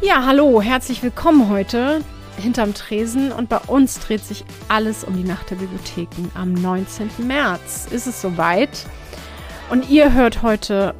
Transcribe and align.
Ja, 0.00 0.24
hallo, 0.24 0.62
herzlich 0.62 1.02
willkommen 1.02 1.48
heute 1.48 2.02
hinterm 2.40 2.72
Tresen 2.72 3.32
und 3.32 3.48
bei 3.48 3.58
uns 3.58 3.98
dreht 3.98 4.24
sich 4.24 4.44
alles 4.68 5.02
um 5.02 5.16
die 5.16 5.24
Nacht 5.24 5.50
der 5.50 5.56
Bibliotheken. 5.56 6.30
Am 6.34 6.52
19. 6.52 7.10
März 7.26 7.88
ist 7.90 8.06
es 8.06 8.22
soweit 8.22 8.86
und 9.70 9.90
ihr 9.90 10.12
hört 10.12 10.42
heute 10.42 10.94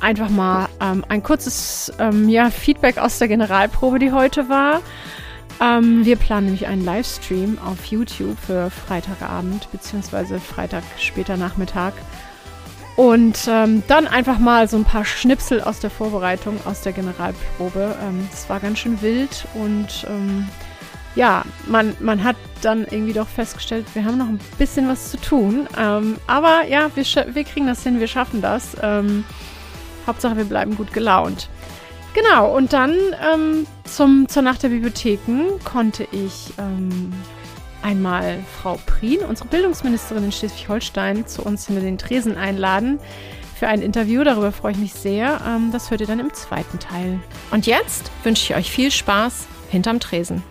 einfach 0.00 0.30
mal 0.30 0.70
ähm, 0.80 1.04
ein 1.10 1.22
kurzes 1.22 1.92
ähm, 1.98 2.30
ja, 2.30 2.48
Feedback 2.48 2.96
aus 2.96 3.18
der 3.18 3.28
Generalprobe, 3.28 3.98
die 3.98 4.12
heute 4.12 4.48
war. 4.48 4.80
Ähm, 5.60 6.06
wir 6.06 6.16
planen 6.16 6.46
nämlich 6.46 6.66
einen 6.66 6.86
Livestream 6.86 7.58
auf 7.62 7.84
YouTube 7.84 8.38
für 8.38 8.70
Freitagabend 8.70 9.70
bzw. 9.72 10.38
Freitag 10.38 10.84
später 10.96 11.36
Nachmittag. 11.36 11.92
Und 12.98 13.46
ähm, 13.48 13.84
dann 13.86 14.08
einfach 14.08 14.40
mal 14.40 14.66
so 14.66 14.76
ein 14.76 14.82
paar 14.82 15.04
Schnipsel 15.04 15.60
aus 15.60 15.78
der 15.78 15.88
Vorbereitung, 15.88 16.58
aus 16.64 16.80
der 16.80 16.92
Generalprobe. 16.92 17.94
Ähm, 18.02 18.26
das 18.32 18.50
war 18.50 18.58
ganz 18.58 18.80
schön 18.80 19.00
wild 19.00 19.46
und 19.54 20.04
ähm, 20.08 20.48
ja, 21.14 21.44
man, 21.68 21.94
man 22.00 22.24
hat 22.24 22.34
dann 22.60 22.84
irgendwie 22.90 23.12
doch 23.12 23.28
festgestellt, 23.28 23.86
wir 23.94 24.04
haben 24.04 24.18
noch 24.18 24.26
ein 24.26 24.40
bisschen 24.58 24.88
was 24.88 25.12
zu 25.12 25.16
tun. 25.16 25.68
Ähm, 25.78 26.16
aber 26.26 26.64
ja, 26.68 26.90
wir, 26.96 27.04
wir 27.04 27.44
kriegen 27.44 27.68
das 27.68 27.84
hin, 27.84 28.00
wir 28.00 28.08
schaffen 28.08 28.42
das. 28.42 28.76
Ähm, 28.82 29.24
Hauptsache, 30.04 30.36
wir 30.36 30.46
bleiben 30.46 30.74
gut 30.74 30.92
gelaunt. 30.92 31.48
Genau, 32.14 32.52
und 32.52 32.72
dann 32.72 32.96
ähm, 33.32 33.64
zum, 33.84 34.26
zur 34.26 34.42
Nacht 34.42 34.64
der 34.64 34.70
Bibliotheken 34.70 35.60
konnte 35.62 36.02
ich 36.10 36.52
einmal 37.88 38.44
Frau 38.60 38.78
Prien, 38.84 39.20
unsere 39.20 39.48
Bildungsministerin 39.48 40.24
in 40.24 40.32
Schleswig-Holstein, 40.32 41.26
zu 41.26 41.42
uns 41.42 41.66
hinter 41.66 41.80
den 41.80 41.96
Tresen 41.96 42.36
einladen 42.36 43.00
für 43.58 43.66
ein 43.66 43.80
Interview. 43.80 44.22
Darüber 44.24 44.52
freue 44.52 44.72
ich 44.72 44.78
mich 44.78 44.92
sehr. 44.92 45.40
Ähm, 45.46 45.70
das 45.72 45.90
hört 45.90 46.02
ihr 46.02 46.06
dann 46.06 46.20
im 46.20 46.34
zweiten 46.34 46.78
Teil. 46.78 47.18
Und 47.50 47.66
jetzt 47.66 48.10
wünsche 48.24 48.52
ich 48.52 48.58
euch 48.58 48.70
viel 48.70 48.90
Spaß 48.90 49.46
hinterm 49.70 50.00
Tresen. 50.00 50.42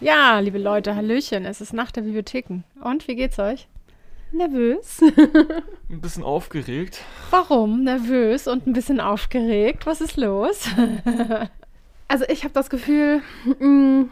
Ja, 0.00 0.40
liebe 0.40 0.58
Leute, 0.58 0.96
Hallöchen. 0.96 1.44
Es 1.44 1.60
ist 1.60 1.72
Nacht 1.72 1.94
der 1.94 2.02
Bibliotheken. 2.02 2.64
Und 2.82 3.06
wie 3.06 3.14
geht's 3.14 3.38
euch? 3.38 3.68
Nervös. 4.32 5.00
ein 5.90 6.00
bisschen 6.00 6.22
aufgeregt. 6.22 7.00
Warum 7.30 7.84
nervös 7.84 8.48
und 8.48 8.66
ein 8.66 8.72
bisschen 8.72 9.00
aufgeregt? 9.00 9.86
Was 9.86 10.00
ist 10.00 10.16
los? 10.16 10.68
also 12.08 12.24
ich 12.28 12.44
habe 12.44 12.54
das 12.54 12.70
Gefühl, 12.70 13.22
mh, 13.58 13.66
mm, 13.66 14.10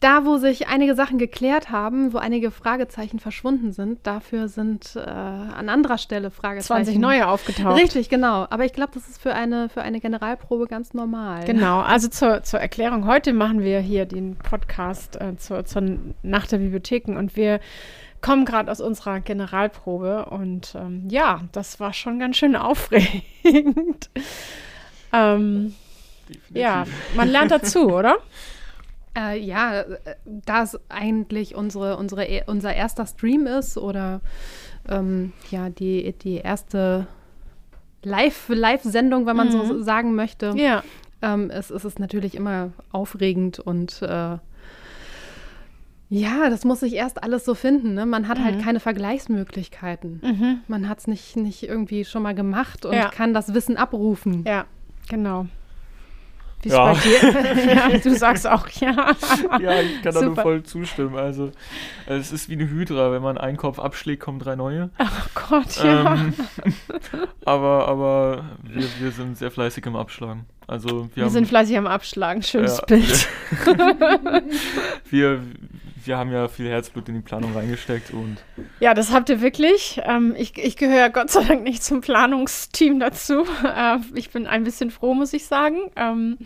da 0.00 0.24
wo 0.24 0.38
sich 0.38 0.66
einige 0.68 0.94
Sachen 0.94 1.18
geklärt 1.18 1.70
haben, 1.70 2.14
wo 2.14 2.18
einige 2.18 2.50
Fragezeichen 2.50 3.18
verschwunden 3.18 3.72
sind, 3.72 4.06
dafür 4.06 4.48
sind 4.48 4.96
äh, 4.96 5.00
an 5.00 5.68
anderer 5.68 5.98
Stelle 5.98 6.30
Fragezeichen. 6.30 6.84
20 6.84 6.98
neue 6.98 7.28
aufgetaucht. 7.28 7.78
Richtig, 7.78 8.08
genau. 8.08 8.46
Aber 8.48 8.64
ich 8.64 8.72
glaube, 8.72 8.92
das 8.94 9.08
ist 9.08 9.20
für 9.20 9.34
eine, 9.34 9.68
für 9.68 9.82
eine 9.82 10.00
Generalprobe 10.00 10.66
ganz 10.68 10.94
normal. 10.94 11.44
Genau, 11.44 11.80
also 11.80 12.08
zur, 12.08 12.42
zur 12.42 12.60
Erklärung. 12.60 13.06
Heute 13.06 13.34
machen 13.34 13.60
wir 13.60 13.80
hier 13.80 14.06
den 14.06 14.36
Podcast 14.36 15.20
äh, 15.20 15.36
zur, 15.36 15.66
zur 15.66 15.82
Nacht 16.22 16.50
der 16.50 16.58
Bibliotheken 16.58 17.18
und 17.18 17.36
wir 17.36 17.60
kommen 18.20 18.44
gerade 18.44 18.70
aus 18.70 18.80
unserer 18.80 19.20
Generalprobe 19.20 20.26
und 20.26 20.74
ähm, 20.74 21.08
ja, 21.08 21.42
das 21.52 21.80
war 21.80 21.92
schon 21.92 22.18
ganz 22.18 22.36
schön 22.36 22.56
aufregend. 22.56 24.10
ähm, 25.12 25.74
ja, 26.50 26.84
man 27.14 27.28
lernt 27.28 27.50
dazu, 27.50 27.92
oder? 27.92 28.18
Äh, 29.18 29.40
ja, 29.40 29.84
da 30.24 30.62
es 30.62 30.78
eigentlich 30.88 31.56
unsere, 31.56 31.96
unsere, 31.96 32.26
e, 32.26 32.44
unser 32.46 32.72
erster 32.72 33.06
Stream 33.06 33.48
ist 33.48 33.76
oder 33.76 34.20
ähm, 34.88 35.32
ja, 35.50 35.68
die, 35.68 36.12
die 36.12 36.36
erste 36.36 37.08
Live-Sendung, 38.04 39.26
wenn 39.26 39.34
man 39.34 39.48
mhm. 39.48 39.66
so 39.66 39.82
sagen 39.82 40.14
möchte, 40.14 40.52
ja. 40.56 40.84
ähm, 41.22 41.50
es, 41.50 41.70
es 41.70 41.84
ist 41.84 41.98
natürlich 41.98 42.36
immer 42.36 42.70
aufregend 42.92 43.58
und 43.58 44.00
äh, 44.02 44.38
ja, 46.10 46.50
das 46.50 46.64
muss 46.64 46.80
sich 46.80 46.94
erst 46.94 47.22
alles 47.22 47.44
so 47.44 47.54
finden. 47.54 47.94
Ne? 47.94 48.04
Man 48.04 48.26
hat 48.26 48.38
halt 48.38 48.48
mhm. 48.48 48.54
halt 48.56 48.64
keine 48.64 48.80
Vergleichsmöglichkeiten. 48.80 50.20
Mhm. 50.22 50.58
Man 50.66 50.88
hat 50.88 50.98
es 50.98 51.06
nicht, 51.06 51.36
nicht 51.36 51.62
irgendwie 51.62 52.04
schon 52.04 52.24
mal 52.24 52.34
gemacht 52.34 52.84
und 52.84 52.94
ja. 52.94 53.08
kann 53.08 53.32
das 53.32 53.54
Wissen 53.54 53.76
abrufen. 53.76 54.44
Ja, 54.44 54.64
genau. 55.08 55.46
Wie 56.62 56.68
ist 56.68 56.74
ja. 56.74 56.92
bei 56.92 56.98
dir? 56.98 57.74
ja, 57.74 57.98
du 57.98 58.14
sagst 58.16 58.46
auch 58.46 58.68
ja. 58.68 59.14
ja, 59.60 59.80
ich 59.80 60.02
kann 60.02 60.12
da 60.12 60.20
nur 60.20 60.34
voll 60.34 60.64
zustimmen. 60.64 61.16
Also, 61.16 61.52
es 62.06 62.32
ist 62.32 62.48
wie 62.48 62.54
eine 62.54 62.68
Hydra. 62.68 63.12
Wenn 63.12 63.22
man 63.22 63.38
einen 63.38 63.56
Kopf 63.56 63.78
abschlägt, 63.78 64.20
kommen 64.20 64.40
drei 64.40 64.56
neue. 64.56 64.90
Oh 64.98 65.40
Gott, 65.48 65.76
ja. 65.82 66.14
Ähm, 66.14 66.34
aber 67.44 67.88
aber 67.88 68.44
wir, 68.64 68.84
wir 68.98 69.10
sind 69.12 69.38
sehr 69.38 69.50
fleißig 69.50 69.86
im 69.86 69.96
Abschlagen. 69.96 70.44
Also, 70.66 70.88
wir, 70.88 71.16
wir 71.16 71.24
haben, 71.24 71.30
sind 71.30 71.46
fleißig 71.48 71.78
am 71.78 71.86
Abschlagen. 71.86 72.42
Schönes 72.42 72.78
ja, 72.78 72.84
Bild. 72.84 73.28
wir, 75.10 75.40
wir 76.04 76.18
haben 76.18 76.32
ja 76.32 76.48
viel 76.48 76.68
Herzblut 76.68 77.08
in 77.08 77.16
die 77.16 77.20
Planung 77.20 77.54
reingesteckt 77.54 78.12
und. 78.12 78.38
Ja, 78.80 78.94
das 78.94 79.12
habt 79.12 79.28
ihr 79.28 79.40
wirklich. 79.40 80.00
Ähm, 80.04 80.34
ich, 80.36 80.56
ich 80.58 80.76
gehöre 80.76 81.10
Gott 81.10 81.30
sei 81.30 81.44
Dank 81.44 81.62
nicht 81.62 81.82
zum 81.82 82.00
Planungsteam 82.00 83.00
dazu. 83.00 83.44
Äh, 83.64 83.98
ich 84.14 84.30
bin 84.30 84.46
ein 84.46 84.64
bisschen 84.64 84.90
froh, 84.90 85.14
muss 85.14 85.32
ich 85.32 85.46
sagen. 85.46 85.90
Ähm, 85.96 86.38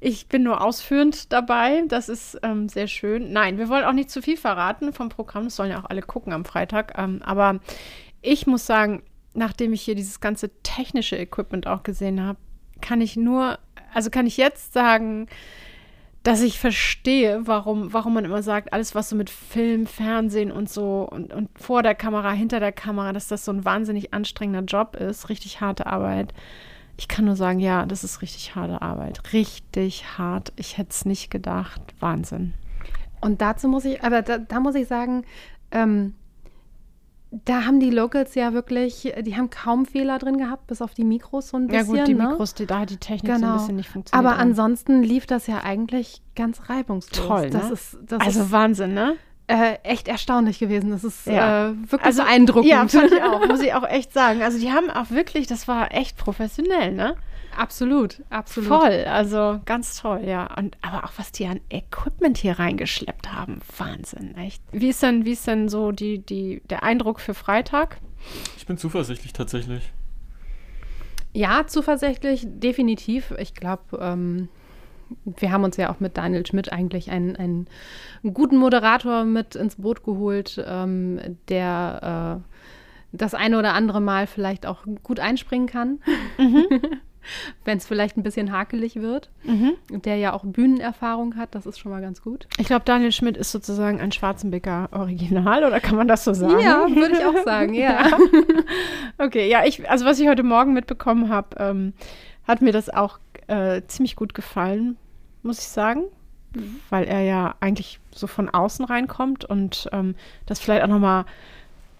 ich 0.00 0.28
bin 0.28 0.42
nur 0.42 0.60
ausführend 0.60 1.32
dabei. 1.32 1.84
Das 1.88 2.08
ist 2.08 2.38
ähm, 2.42 2.68
sehr 2.68 2.88
schön. 2.88 3.32
Nein, 3.32 3.58
wir 3.58 3.68
wollen 3.68 3.84
auch 3.84 3.92
nicht 3.92 4.10
zu 4.10 4.20
viel 4.20 4.36
verraten 4.36 4.92
vom 4.92 5.08
Programm. 5.08 5.44
Das 5.44 5.56
sollen 5.56 5.70
ja 5.70 5.80
auch 5.80 5.88
alle 5.88 6.02
gucken 6.02 6.32
am 6.32 6.44
Freitag. 6.44 6.98
Ähm, 6.98 7.20
aber 7.24 7.60
ich 8.20 8.46
muss 8.46 8.66
sagen, 8.66 9.02
nachdem 9.34 9.72
ich 9.72 9.82
hier 9.82 9.94
dieses 9.94 10.20
ganze 10.20 10.50
technische 10.62 11.16
Equipment 11.16 11.66
auch 11.66 11.82
gesehen 11.82 12.20
habe, 12.20 12.38
kann 12.80 13.00
ich 13.00 13.16
nur, 13.16 13.58
also 13.94 14.10
kann 14.10 14.26
ich 14.26 14.36
jetzt 14.36 14.72
sagen, 14.72 15.28
dass 16.22 16.40
ich 16.42 16.58
verstehe, 16.58 17.40
warum, 17.46 17.92
warum 17.92 18.14
man 18.14 18.24
immer 18.24 18.42
sagt, 18.42 18.72
alles, 18.72 18.94
was 18.94 19.08
so 19.08 19.16
mit 19.16 19.28
Film, 19.28 19.86
Fernsehen 19.86 20.52
und 20.52 20.70
so 20.70 21.08
und, 21.10 21.32
und 21.32 21.48
vor 21.58 21.82
der 21.82 21.94
Kamera, 21.94 22.30
hinter 22.30 22.60
der 22.60 22.72
Kamera, 22.72 23.12
dass 23.12 23.28
das 23.28 23.44
so 23.44 23.52
ein 23.52 23.64
wahnsinnig 23.64 24.14
anstrengender 24.14 24.62
Job 24.62 24.94
ist, 24.94 25.28
richtig 25.28 25.60
harte 25.60 25.86
Arbeit. 25.86 26.32
Ich 26.96 27.08
kann 27.08 27.24
nur 27.24 27.36
sagen, 27.36 27.58
ja, 27.58 27.86
das 27.86 28.04
ist 28.04 28.22
richtig 28.22 28.54
harte 28.54 28.82
Arbeit. 28.82 29.32
Richtig 29.32 30.18
hart. 30.18 30.52
Ich 30.56 30.78
hätte 30.78 30.90
es 30.90 31.04
nicht 31.04 31.30
gedacht. 31.30 31.80
Wahnsinn. 31.98 32.54
Und 33.20 33.40
dazu 33.40 33.66
muss 33.66 33.84
ich, 33.84 34.04
aber 34.04 34.22
da, 34.22 34.38
da 34.38 34.60
muss 34.60 34.74
ich 34.74 34.86
sagen, 34.86 35.24
ähm, 35.70 36.14
da 37.32 37.64
haben 37.64 37.80
die 37.80 37.90
Locals 37.90 38.34
ja 38.34 38.52
wirklich, 38.52 39.10
die 39.22 39.36
haben 39.36 39.48
kaum 39.48 39.86
Fehler 39.86 40.18
drin 40.18 40.36
gehabt, 40.36 40.66
bis 40.66 40.82
auf 40.82 40.92
die 40.92 41.04
Mikros 41.04 41.48
so 41.48 41.56
ein 41.56 41.66
bisschen. 41.66 41.94
Ja 41.94 42.00
gut, 42.00 42.08
die 42.08 42.14
ne? 42.14 42.28
Mikros, 42.28 42.52
die, 42.52 42.66
da 42.66 42.80
hat 42.80 42.90
die 42.90 42.98
Technik 42.98 43.34
genau. 43.34 43.38
so 43.38 43.44
ein 43.44 43.48
genau. 43.48 43.58
bisschen 43.58 43.76
nicht 43.76 43.88
funktioniert. 43.88 44.32
Aber 44.32 44.38
ansonsten 44.38 45.02
lief 45.02 45.26
das 45.26 45.46
ja 45.46 45.64
eigentlich 45.64 46.20
ganz 46.36 46.68
reibungslos. 46.68 47.26
Toll, 47.26 47.50
das 47.50 47.68
ne? 47.68 47.72
ist, 47.72 47.98
das 48.06 48.20
Also 48.20 48.40
ist, 48.42 48.52
Wahnsinn, 48.52 48.92
ne? 48.92 49.16
Äh, 49.46 49.78
echt 49.82 50.08
erstaunlich 50.08 50.58
gewesen. 50.58 50.90
Das 50.90 51.04
ist 51.04 51.26
ja. 51.26 51.70
äh, 51.70 51.74
wirklich 51.90 52.04
also, 52.04 52.22
beeindruckend. 52.22 52.70
Ja, 52.70 52.86
fand 52.86 53.12
ich 53.12 53.22
auch, 53.22 53.46
muss 53.48 53.60
ich 53.60 53.72
auch 53.72 53.88
echt 53.88 54.12
sagen. 54.12 54.42
Also 54.42 54.58
die 54.58 54.70
haben 54.70 54.90
auch 54.90 55.10
wirklich, 55.10 55.46
das 55.46 55.66
war 55.66 55.92
echt 55.92 56.18
professionell, 56.18 56.92
ne? 56.92 57.16
Absolut, 57.56 58.22
absolut. 58.30 58.68
Voll, 58.68 59.04
also 59.04 59.60
ganz 59.64 60.00
toll, 60.00 60.22
ja. 60.24 60.48
Und 60.56 60.76
aber 60.82 61.04
auch 61.04 61.12
was 61.16 61.32
die 61.32 61.46
an 61.46 61.60
Equipment 61.70 62.38
hier 62.38 62.58
reingeschleppt 62.58 63.32
haben, 63.32 63.60
Wahnsinn, 63.76 64.36
echt. 64.36 64.62
Wie 64.72 64.88
ist 64.88 65.02
denn, 65.02 65.24
wie 65.24 65.32
ist 65.32 65.46
denn 65.46 65.68
so 65.68 65.92
die, 65.92 66.18
die, 66.18 66.62
der 66.70 66.82
Eindruck 66.82 67.20
für 67.20 67.34
Freitag? 67.34 67.98
Ich 68.56 68.66
bin 68.66 68.78
zuversichtlich 68.78 69.32
tatsächlich. 69.32 69.92
Ja, 71.34 71.66
zuversichtlich, 71.66 72.46
definitiv. 72.46 73.32
Ich 73.38 73.54
glaube, 73.54 73.98
ähm, 74.00 74.48
wir 75.24 75.50
haben 75.52 75.64
uns 75.64 75.76
ja 75.76 75.90
auch 75.90 76.00
mit 76.00 76.16
Daniel 76.16 76.46
Schmidt 76.46 76.72
eigentlich 76.72 77.10
einen, 77.10 77.36
einen 77.36 77.66
guten 78.32 78.56
Moderator 78.56 79.24
mit 79.24 79.54
ins 79.54 79.76
Boot 79.76 80.04
geholt, 80.04 80.62
ähm, 80.66 81.38
der 81.48 82.42
äh, 83.12 83.16
das 83.16 83.34
eine 83.34 83.58
oder 83.58 83.74
andere 83.74 84.00
Mal 84.00 84.26
vielleicht 84.26 84.66
auch 84.66 84.84
gut 85.02 85.20
einspringen 85.20 85.66
kann. 85.66 86.00
Mhm. 86.38 86.66
wenn 87.64 87.78
es 87.78 87.86
vielleicht 87.86 88.16
ein 88.16 88.22
bisschen 88.22 88.52
hakelig 88.52 88.96
wird. 88.96 89.30
Mhm. 89.44 89.74
Der 89.90 90.16
ja 90.16 90.32
auch 90.32 90.44
Bühnenerfahrung 90.44 91.36
hat, 91.36 91.54
das 91.54 91.66
ist 91.66 91.78
schon 91.78 91.92
mal 91.92 92.00
ganz 92.00 92.22
gut. 92.22 92.46
Ich 92.58 92.66
glaube, 92.66 92.84
Daniel 92.84 93.12
Schmidt 93.12 93.36
ist 93.36 93.52
sozusagen 93.52 94.00
ein 94.00 94.12
Schwarzenbecker 94.12 94.88
Original, 94.92 95.64
oder 95.64 95.80
kann 95.80 95.96
man 95.96 96.08
das 96.08 96.24
so 96.24 96.32
sagen? 96.34 96.60
Ja, 96.60 96.86
würde 96.88 97.16
ich 97.16 97.24
auch 97.24 97.44
sagen, 97.44 97.74
ja. 97.74 98.08
ja. 98.08 98.18
Okay, 99.18 99.48
ja, 99.48 99.64
ich, 99.64 99.88
also 99.88 100.04
was 100.04 100.18
ich 100.20 100.28
heute 100.28 100.42
Morgen 100.42 100.72
mitbekommen 100.72 101.28
habe, 101.28 101.48
ähm, 101.58 101.92
hat 102.46 102.62
mir 102.62 102.72
das 102.72 102.88
auch 102.90 103.18
äh, 103.46 103.82
ziemlich 103.86 104.16
gut 104.16 104.34
gefallen, 104.34 104.96
muss 105.42 105.58
ich 105.58 105.68
sagen. 105.68 106.04
Mhm. 106.54 106.80
Weil 106.90 107.04
er 107.04 107.20
ja 107.22 107.54
eigentlich 107.60 107.98
so 108.10 108.26
von 108.26 108.50
außen 108.50 108.84
reinkommt 108.84 109.44
und 109.44 109.88
ähm, 109.92 110.14
das 110.46 110.60
vielleicht 110.60 110.82
auch 110.82 110.88
nochmal 110.88 111.24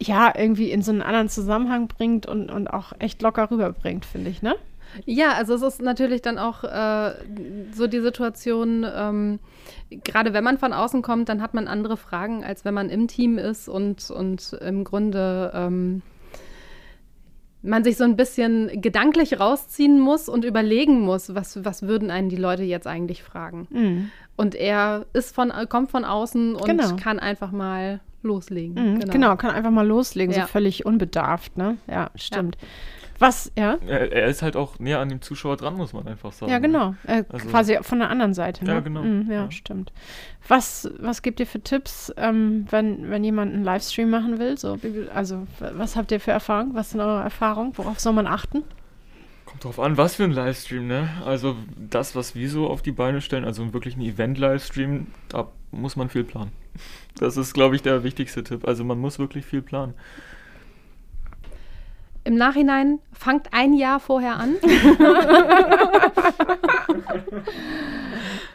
ja, 0.06 0.32
irgendwie 0.36 0.70
in 0.70 0.82
so 0.82 0.90
einen 0.90 1.02
anderen 1.02 1.28
Zusammenhang 1.28 1.88
bringt 1.88 2.26
und, 2.26 2.50
und 2.50 2.68
auch 2.68 2.92
echt 2.98 3.22
locker 3.22 3.50
rüberbringt, 3.50 4.04
finde 4.04 4.30
ich, 4.30 4.42
ne? 4.42 4.56
Ja, 5.04 5.32
also 5.32 5.54
es 5.54 5.62
ist 5.62 5.82
natürlich 5.82 6.22
dann 6.22 6.38
auch 6.38 6.64
äh, 6.64 7.14
so 7.72 7.86
die 7.86 8.00
Situation, 8.00 8.86
ähm, 8.94 9.38
gerade 10.04 10.32
wenn 10.32 10.44
man 10.44 10.58
von 10.58 10.72
außen 10.72 11.02
kommt, 11.02 11.28
dann 11.28 11.42
hat 11.42 11.54
man 11.54 11.68
andere 11.68 11.96
Fragen, 11.96 12.44
als 12.44 12.64
wenn 12.64 12.74
man 12.74 12.88
im 12.88 13.08
Team 13.08 13.38
ist 13.38 13.68
und, 13.68 14.10
und 14.10 14.52
im 14.60 14.84
Grunde 14.84 15.52
ähm, 15.54 16.02
man 17.62 17.84
sich 17.84 17.96
so 17.96 18.04
ein 18.04 18.16
bisschen 18.16 18.80
gedanklich 18.80 19.38
rausziehen 19.38 20.00
muss 20.00 20.28
und 20.28 20.44
überlegen 20.44 21.00
muss, 21.00 21.34
was, 21.34 21.64
was 21.64 21.82
würden 21.82 22.10
einen 22.10 22.28
die 22.28 22.36
Leute 22.36 22.64
jetzt 22.64 22.86
eigentlich 22.86 23.22
fragen. 23.22 23.68
Mhm. 23.70 24.10
Und 24.36 24.54
er 24.54 25.06
ist 25.12 25.34
von, 25.34 25.52
kommt 25.68 25.90
von 25.90 26.04
außen 26.04 26.56
und 26.56 26.64
genau. 26.64 26.96
kann 26.96 27.20
einfach 27.20 27.52
mal 27.52 28.00
loslegen. 28.22 28.74
Mhm, 28.74 29.00
genau. 29.00 29.12
genau. 29.12 29.36
kann 29.36 29.50
einfach 29.50 29.70
mal 29.70 29.86
loslegen, 29.86 30.34
ja. 30.34 30.42
so 30.42 30.46
völlig 30.48 30.86
unbedarft, 30.86 31.56
ne? 31.56 31.76
Ja, 31.88 32.10
stimmt. 32.14 32.56
Ja. 32.60 32.68
Was, 33.22 33.52
ja? 33.56 33.78
Er, 33.86 34.10
er, 34.10 34.26
ist 34.26 34.42
halt 34.42 34.56
auch 34.56 34.80
näher 34.80 34.98
an 34.98 35.08
dem 35.08 35.22
Zuschauer 35.22 35.56
dran, 35.56 35.74
muss 35.74 35.92
man 35.92 36.08
einfach 36.08 36.32
sagen. 36.32 36.50
Ja, 36.50 36.58
genau. 36.58 36.96
Äh, 37.06 37.22
also, 37.28 37.48
quasi 37.48 37.78
von 37.80 38.00
der 38.00 38.10
anderen 38.10 38.34
Seite. 38.34 38.64
Ne? 38.64 38.72
Ja, 38.72 38.80
genau. 38.80 39.02
Mhm, 39.02 39.30
ja, 39.30 39.44
ja, 39.44 39.50
stimmt. 39.52 39.92
Was, 40.48 40.90
was 40.98 41.22
gibt 41.22 41.38
ihr 41.38 41.46
für 41.46 41.60
Tipps, 41.60 42.12
ähm, 42.16 42.66
wenn, 42.70 43.10
wenn 43.10 43.22
jemand 43.22 43.54
einen 43.54 43.62
Livestream 43.62 44.10
machen 44.10 44.40
will? 44.40 44.58
So, 44.58 44.76
also, 45.14 45.46
was 45.60 45.94
habt 45.94 46.10
ihr 46.10 46.18
für 46.18 46.32
Erfahrungen? 46.32 46.74
Was 46.74 46.90
sind 46.90 47.00
eure 47.00 47.22
Erfahrungen? 47.22 47.78
Worauf 47.78 48.00
soll 48.00 48.12
man 48.12 48.26
achten? 48.26 48.64
Kommt 49.46 49.62
drauf 49.62 49.78
an, 49.78 49.96
was 49.96 50.16
für 50.16 50.24
ein 50.24 50.32
Livestream, 50.32 50.88
ne? 50.88 51.08
Also, 51.24 51.54
das, 51.76 52.16
was 52.16 52.34
wir 52.34 52.50
so 52.50 52.66
auf 52.66 52.82
die 52.82 52.90
Beine 52.90 53.20
stellen, 53.20 53.44
also 53.44 53.72
wirklich 53.72 53.96
ein 53.96 54.02
Event-Livestream, 54.02 55.06
da 55.28 55.46
muss 55.70 55.94
man 55.94 56.08
viel 56.08 56.24
planen. 56.24 56.50
Das 57.20 57.36
ist, 57.36 57.54
glaube 57.54 57.76
ich, 57.76 57.82
der 57.82 58.02
wichtigste 58.02 58.42
Tipp. 58.42 58.66
Also, 58.66 58.82
man 58.82 58.98
muss 58.98 59.20
wirklich 59.20 59.46
viel 59.46 59.62
planen. 59.62 59.94
Im 62.24 62.36
Nachhinein 62.36 63.00
fangt 63.12 63.48
ein 63.52 63.74
Jahr 63.74 63.98
vorher 64.00 64.36
an. 64.36 64.54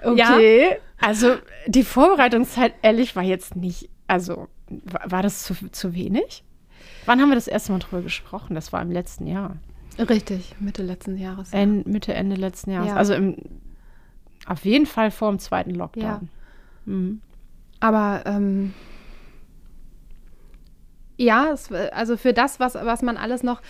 okay. 0.04 0.70
Ja. 0.70 0.76
Also 1.00 1.36
die 1.68 1.84
Vorbereitungszeit, 1.84 2.74
ehrlich, 2.82 3.16
war 3.16 3.24
jetzt 3.24 3.56
nicht, 3.56 3.90
also 4.08 4.48
war, 4.70 5.12
war 5.12 5.22
das 5.22 5.44
zu, 5.44 5.54
zu 5.72 5.94
wenig? 5.94 6.44
Wann 7.06 7.22
haben 7.22 7.30
wir 7.30 7.36
das 7.36 7.48
erste 7.48 7.72
Mal 7.72 7.80
drüber 7.80 8.02
gesprochen? 8.02 8.56
Das 8.56 8.74
war 8.74 8.82
im 8.82 8.92
letzten 8.92 9.28
Jahr. 9.28 9.58
Richtig, 10.00 10.56
Mitte 10.60 10.84
letzten 10.84 11.18
Jahres. 11.18 11.52
Ja. 11.52 11.66
Mitte, 11.66 12.14
Ende 12.14 12.36
letzten 12.36 12.72
Jahres. 12.72 12.90
Ja. 12.90 12.96
Also 12.96 13.14
im, 13.14 13.38
auf 14.46 14.64
jeden 14.66 14.86
Fall 14.86 15.12
vor 15.12 15.30
dem 15.30 15.40
zweiten 15.40 15.72
Lockdown. 15.72 16.04
Ja. 16.04 16.22
Mhm. 16.86 17.22
Aber 17.80 18.24
ähm, 18.26 18.74
ja, 21.18 21.52
es, 21.52 21.72
also 21.72 22.16
für 22.18 22.34
das, 22.34 22.60
was, 22.60 22.76
was 22.76 23.02
man 23.02 23.18
alles 23.18 23.44
noch 23.44 23.62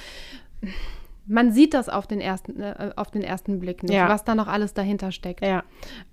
man 1.28 1.52
sieht 1.52 1.74
das 1.74 1.90
auf 1.90 2.08
den 2.08 2.22
ersten, 2.22 2.60
äh, 2.62 2.92
auf 2.96 3.12
den 3.12 3.22
ersten 3.22 3.60
Blick 3.60 3.84
nicht, 3.84 3.94
ja. 3.94 4.10
was 4.10 4.24
da 4.24 4.36
noch 4.36 4.48
alles 4.48 4.74
dahinter 4.74 5.12
steckt. 5.12 5.46
Ja. 5.46 5.64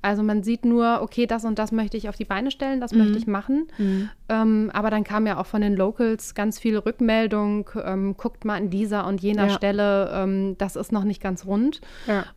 Also 0.02 0.22
man 0.22 0.42
sieht 0.42 0.64
nur, 0.64 1.00
okay, 1.02 1.26
das 1.26 1.44
und 1.44 1.58
das 1.58 1.72
möchte 1.72 1.96
ich 1.96 2.08
auf 2.08 2.16
die 2.16 2.24
Beine 2.24 2.50
stellen, 2.50 2.80
das 2.80 2.92
mhm. 2.92 2.98
möchte 2.98 3.18
ich 3.18 3.26
machen. 3.26 3.68
Mhm. 3.78 4.10
Ähm, 4.28 4.70
aber 4.72 4.90
dann 4.90 5.04
kam 5.04 5.26
ja 5.26 5.38
auch 5.38 5.46
von 5.46 5.60
den 5.60 5.74
Locals 5.74 6.34
ganz 6.34 6.58
viel 6.58 6.76
Rückmeldung, 6.76 7.70
ähm, 7.82 8.16
guckt 8.16 8.44
mal 8.44 8.56
an 8.56 8.70
dieser 8.70 9.06
und 9.06 9.22
jener 9.22 9.48
ja. 9.48 9.50
Stelle, 9.50 10.10
ähm, 10.12 10.56
das 10.58 10.76
ist 10.76 10.92
noch 10.92 11.04
nicht 11.04 11.22
ganz 11.22 11.46
rund. 11.46 11.80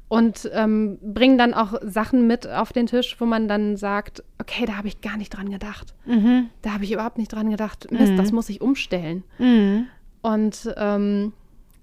Und 0.10 0.50
ähm, 0.54 1.00
bringen 1.02 1.38
dann 1.38 1.54
auch 1.54 1.74
Sachen 1.82 2.28
mit 2.28 2.48
auf 2.48 2.72
den 2.72 2.88
Tisch, 2.88 3.16
wo 3.20 3.26
man 3.26 3.48
dann 3.48 3.76
sagt, 3.76 4.24
okay, 4.40 4.66
da 4.66 4.78
habe 4.78 4.88
ich 4.88 5.02
gar 5.02 5.18
nicht 5.18 5.32
dran 5.32 5.50
gedacht. 5.50 5.96
Mhm. 6.06 6.50
Da 6.62 6.74
habe 6.74 6.84
ich 6.84 6.92
überhaupt 6.92 7.18
nicht 7.18 7.34
dran 7.34 7.50
gedacht. 7.50 7.92
Mist, 7.92 8.14
das 8.18 8.32
mhm. 8.32 8.36
muss 8.36 8.50
ich 8.50 8.62
umstellen. 8.62 9.24
Mhm. 9.38 9.88
Und 10.22 10.74
ähm, 10.78 11.34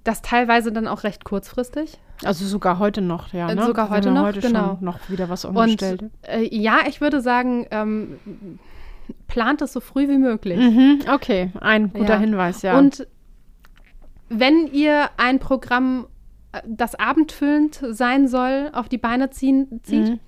das 0.04 0.22
teilweise 0.22 0.70
dann 0.70 0.86
auch 0.86 1.02
recht 1.02 1.24
kurzfristig. 1.24 1.98
Also 2.22 2.44
sogar 2.44 2.78
heute 2.78 3.00
noch, 3.00 3.32
ja. 3.32 3.52
Ne? 3.52 3.64
Sogar 3.64 3.90
heute 3.90 4.10
noch, 4.10 4.22
heute 4.22 4.40
genau. 4.40 4.78
noch 4.80 5.08
wieder 5.08 5.28
was 5.28 5.44
umgestellt. 5.44 6.02
Und, 6.02 6.12
äh, 6.22 6.42
ja, 6.54 6.80
ich 6.86 7.00
würde 7.00 7.20
sagen, 7.20 7.66
ähm, 7.70 8.18
plant 9.26 9.62
es 9.62 9.72
so 9.72 9.80
früh 9.80 10.08
wie 10.08 10.18
möglich. 10.18 10.58
Mhm, 10.58 11.00
okay, 11.12 11.50
ein 11.60 11.92
guter 11.92 12.14
ja. 12.14 12.20
Hinweis, 12.20 12.62
ja. 12.62 12.78
Und 12.78 13.06
wenn 14.28 14.68
ihr 14.68 15.08
ein 15.16 15.38
Programm, 15.38 16.06
äh, 16.52 16.60
das 16.66 16.94
abendfüllend 16.94 17.82
sein 17.90 18.28
soll, 18.28 18.70
auf 18.72 18.88
die 18.88 18.98
Beine 18.98 19.30
ziehen, 19.30 19.80
zieht, 19.82 20.10
mhm. 20.10 20.20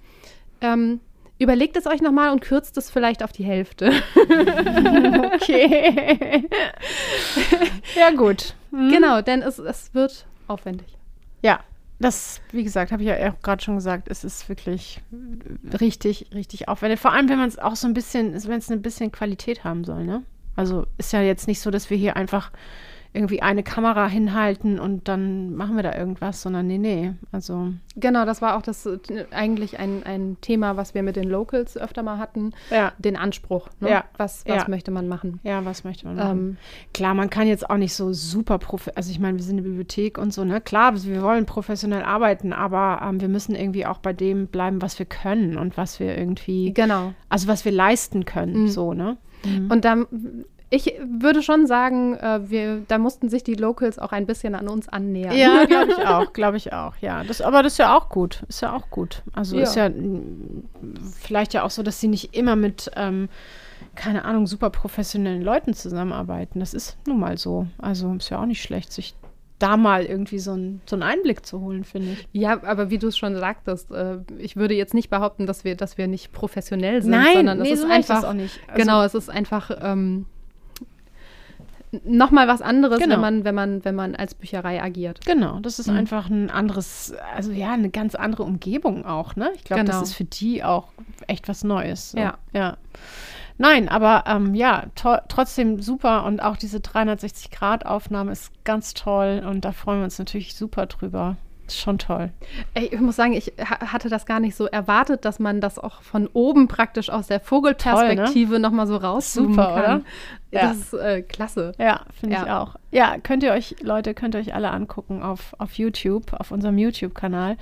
ähm, 0.62 1.00
Überlegt 1.38 1.76
es 1.76 1.86
euch 1.86 2.00
nochmal 2.00 2.30
und 2.30 2.40
kürzt 2.40 2.78
es 2.78 2.90
vielleicht 2.90 3.22
auf 3.22 3.30
die 3.30 3.44
Hälfte. 3.44 3.92
okay. 5.34 6.48
ja, 7.94 8.10
gut. 8.16 8.54
Mhm. 8.76 8.90
Genau, 8.90 9.22
denn 9.22 9.42
es, 9.42 9.58
es 9.58 9.94
wird 9.94 10.26
aufwendig. 10.48 10.86
Ja, 11.42 11.60
das, 11.98 12.42
wie 12.52 12.62
gesagt, 12.62 12.92
habe 12.92 13.02
ich 13.02 13.08
ja 13.08 13.32
auch 13.32 13.40
gerade 13.40 13.64
schon 13.64 13.76
gesagt, 13.76 14.08
es 14.08 14.22
ist 14.22 14.50
wirklich 14.50 15.00
richtig, 15.80 16.26
richtig 16.34 16.68
aufwendig. 16.68 17.00
Vor 17.00 17.12
allem, 17.12 17.28
wenn 17.30 17.38
man 17.38 17.48
es 17.48 17.58
auch 17.58 17.74
so 17.74 17.86
ein 17.86 17.94
bisschen, 17.94 18.34
wenn 18.46 18.58
es 18.58 18.70
ein 18.70 18.82
bisschen 18.82 19.10
Qualität 19.12 19.64
haben 19.64 19.84
soll, 19.84 20.04
ne? 20.04 20.22
Also 20.56 20.86
ist 20.98 21.12
ja 21.12 21.22
jetzt 21.22 21.48
nicht 21.48 21.60
so, 21.60 21.70
dass 21.70 21.88
wir 21.88 21.96
hier 21.96 22.16
einfach 22.16 22.50
irgendwie 23.16 23.42
eine 23.42 23.62
Kamera 23.62 24.06
hinhalten 24.06 24.78
und 24.78 25.08
dann 25.08 25.54
machen 25.56 25.76
wir 25.76 25.82
da 25.82 25.96
irgendwas, 25.96 26.42
sondern 26.42 26.66
nee, 26.66 26.78
nee. 26.78 27.14
Also. 27.32 27.72
Genau, 27.96 28.24
das 28.24 28.42
war 28.42 28.56
auch 28.56 28.62
das 28.62 28.86
äh, 28.86 28.98
eigentlich 29.30 29.78
ein, 29.78 30.02
ein 30.04 30.36
Thema, 30.40 30.76
was 30.76 30.94
wir 30.94 31.02
mit 31.02 31.16
den 31.16 31.28
Locals 31.28 31.76
öfter 31.76 32.02
mal 32.02 32.18
hatten. 32.18 32.52
Ja. 32.70 32.92
Den 32.98 33.16
Anspruch. 33.16 33.68
Ne? 33.80 33.90
Ja. 33.90 34.04
Was, 34.16 34.44
was 34.46 34.62
ja. 34.62 34.68
möchte 34.68 34.90
man 34.90 35.08
machen? 35.08 35.40
Ja, 35.42 35.64
was 35.64 35.82
möchte 35.82 36.06
man 36.06 36.16
machen? 36.16 36.38
Ähm, 36.38 36.56
Klar, 36.92 37.14
man 37.14 37.30
kann 37.30 37.48
jetzt 37.48 37.68
auch 37.68 37.78
nicht 37.78 37.94
so 37.94 38.12
super 38.12 38.58
profi 38.58 38.90
also 38.94 39.10
ich 39.10 39.18
meine, 39.18 39.38
wir 39.38 39.44
sind 39.44 39.54
eine 39.54 39.62
Bibliothek 39.62 40.18
und 40.18 40.32
so, 40.32 40.44
ne? 40.44 40.60
Klar, 40.60 40.94
wir 41.02 41.22
wollen 41.22 41.46
professionell 41.46 42.02
arbeiten, 42.02 42.52
aber 42.52 43.00
ähm, 43.02 43.20
wir 43.20 43.28
müssen 43.28 43.54
irgendwie 43.54 43.86
auch 43.86 43.98
bei 43.98 44.12
dem 44.12 44.46
bleiben, 44.46 44.82
was 44.82 44.98
wir 44.98 45.06
können 45.06 45.56
und 45.56 45.76
was 45.76 45.98
wir 45.98 46.16
irgendwie. 46.16 46.72
Genau. 46.72 47.14
Also 47.28 47.48
was 47.48 47.64
wir 47.64 47.72
leisten 47.72 48.24
können, 48.24 48.62
mhm. 48.62 48.68
so, 48.68 48.92
ne? 48.92 49.16
Und 49.68 49.84
dann 49.84 50.06
ich 50.68 50.94
würde 51.20 51.42
schon 51.42 51.66
sagen, 51.66 52.14
äh, 52.14 52.40
wir, 52.50 52.82
da 52.88 52.98
mussten 52.98 53.28
sich 53.28 53.44
die 53.44 53.54
Locals 53.54 53.98
auch 53.98 54.10
ein 54.10 54.26
bisschen 54.26 54.54
an 54.56 54.68
uns 54.68 54.88
annähern. 54.88 55.36
Ja, 55.36 55.64
glaube 55.66 55.92
ich 55.92 56.06
auch, 56.06 56.32
glaube 56.32 56.56
ich 56.56 56.72
auch, 56.72 56.96
ja. 57.00 57.22
Das, 57.22 57.40
aber 57.40 57.62
das 57.62 57.74
ist 57.74 57.78
ja 57.78 57.96
auch 57.96 58.08
gut, 58.08 58.42
ist 58.48 58.62
ja 58.62 58.74
auch 58.74 58.90
gut. 58.90 59.22
Also 59.32 59.56
ja. 59.56 59.62
ist 59.62 59.76
ja 59.76 59.90
vielleicht 61.20 61.54
ja 61.54 61.62
auch 61.62 61.70
so, 61.70 61.82
dass 61.84 62.00
sie 62.00 62.08
nicht 62.08 62.36
immer 62.36 62.56
mit, 62.56 62.90
ähm, 62.96 63.28
keine 63.94 64.24
Ahnung, 64.24 64.48
super 64.48 64.70
professionellen 64.70 65.42
Leuten 65.42 65.72
zusammenarbeiten. 65.72 66.58
Das 66.58 66.74
ist 66.74 66.96
nun 67.06 67.20
mal 67.20 67.38
so. 67.38 67.68
Also 67.78 68.12
ist 68.14 68.30
ja 68.30 68.40
auch 68.40 68.46
nicht 68.46 68.62
schlecht, 68.62 68.92
sich 68.92 69.14
da 69.60 69.76
mal 69.76 70.04
irgendwie 70.04 70.40
so, 70.40 70.52
ein, 70.52 70.82
so 70.84 70.96
einen 70.96 71.02
Einblick 71.04 71.46
zu 71.46 71.60
holen, 71.60 71.84
finde 71.84 72.12
ich. 72.12 72.28
Ja, 72.32 72.62
aber 72.64 72.90
wie 72.90 72.98
du 72.98 73.06
es 73.06 73.16
schon 73.16 73.36
sagtest, 73.36 73.90
äh, 73.92 74.18
ich 74.38 74.56
würde 74.56 74.74
jetzt 74.74 74.94
nicht 74.94 75.10
behaupten, 75.10 75.46
dass 75.46 75.64
wir, 75.64 75.76
dass 75.76 75.96
wir 75.96 76.08
nicht 76.08 76.32
professionell 76.32 77.02
sind, 77.02 77.12
Nein, 77.12 77.36
sondern 77.36 77.60
nee, 77.60 77.70
es 77.70 77.80
so 77.80 77.86
ist 77.86 77.92
einfach. 77.92 78.24
auch 78.24 78.34
nicht. 78.34 78.60
Also, 78.66 78.82
genau, 78.82 79.02
es 79.04 79.14
ist 79.14 79.30
einfach. 79.30 79.70
Ähm, 79.80 80.26
nochmal 82.04 82.48
was 82.48 82.62
anderes, 82.62 82.98
genau. 82.98 83.14
wenn 83.14 83.20
man, 83.20 83.44
wenn 83.44 83.54
man, 83.54 83.84
wenn 83.84 83.94
man 83.94 84.14
als 84.14 84.34
Bücherei 84.34 84.82
agiert. 84.82 85.24
Genau, 85.24 85.60
das 85.60 85.78
ist 85.78 85.88
mhm. 85.88 85.96
einfach 85.96 86.28
ein 86.28 86.50
anderes, 86.50 87.14
also 87.34 87.52
ja, 87.52 87.72
eine 87.72 87.90
ganz 87.90 88.14
andere 88.14 88.42
Umgebung 88.42 89.04
auch, 89.06 89.36
ne? 89.36 89.50
Ich 89.54 89.64
glaube, 89.64 89.84
genau. 89.84 90.00
das 90.00 90.10
ist 90.10 90.14
für 90.14 90.24
die 90.24 90.64
auch 90.64 90.88
echt 91.26 91.48
was 91.48 91.64
Neues. 91.64 92.12
So. 92.12 92.18
Ja. 92.18 92.38
ja. 92.52 92.76
Nein, 93.58 93.88
aber 93.88 94.24
ähm, 94.26 94.54
ja, 94.54 94.84
trotzdem 94.94 95.80
super 95.80 96.24
und 96.24 96.42
auch 96.42 96.58
diese 96.58 96.78
360-Grad-Aufnahme 96.78 98.32
ist 98.32 98.52
ganz 98.64 98.92
toll 98.92 99.42
und 99.48 99.64
da 99.64 99.72
freuen 99.72 100.00
wir 100.00 100.04
uns 100.04 100.18
natürlich 100.18 100.54
super 100.54 100.86
drüber. 100.86 101.36
Ist 101.66 101.80
schon 101.80 101.98
toll. 101.98 102.30
Ey, 102.74 102.90
ich 102.92 103.00
muss 103.00 103.16
sagen, 103.16 103.32
ich 103.32 103.52
hatte 103.58 104.08
das 104.08 104.24
gar 104.24 104.38
nicht 104.38 104.54
so 104.54 104.66
erwartet, 104.66 105.24
dass 105.24 105.40
man 105.40 105.60
das 105.60 105.78
auch 105.78 106.02
von 106.02 106.28
oben 106.32 106.68
praktisch 106.68 107.10
aus 107.10 107.26
der 107.26 107.40
Vogelperspektive 107.40 108.54
ne? 108.54 108.60
nochmal 108.60 108.86
so 108.86 108.96
rauszoomen 108.96 109.54
Super, 109.54 109.66
kann. 109.66 109.82
Oder? 109.82 110.02
Ja. 110.52 110.60
Das 110.68 110.76
ist 110.76 110.92
äh, 110.94 111.22
klasse. 111.22 111.72
Ja, 111.78 112.02
finde 112.18 112.36
ja. 112.36 112.44
ich 112.44 112.50
auch. 112.50 112.76
Ja, 112.92 113.16
könnt 113.18 113.42
ihr 113.42 113.52
euch, 113.52 113.76
Leute, 113.80 114.14
könnt 114.14 114.36
ihr 114.36 114.40
euch 114.40 114.54
alle 114.54 114.70
angucken 114.70 115.22
auf, 115.22 115.54
auf 115.58 115.74
YouTube, 115.74 116.32
auf 116.34 116.52
unserem 116.52 116.78
YouTube-Kanal. 116.78 117.56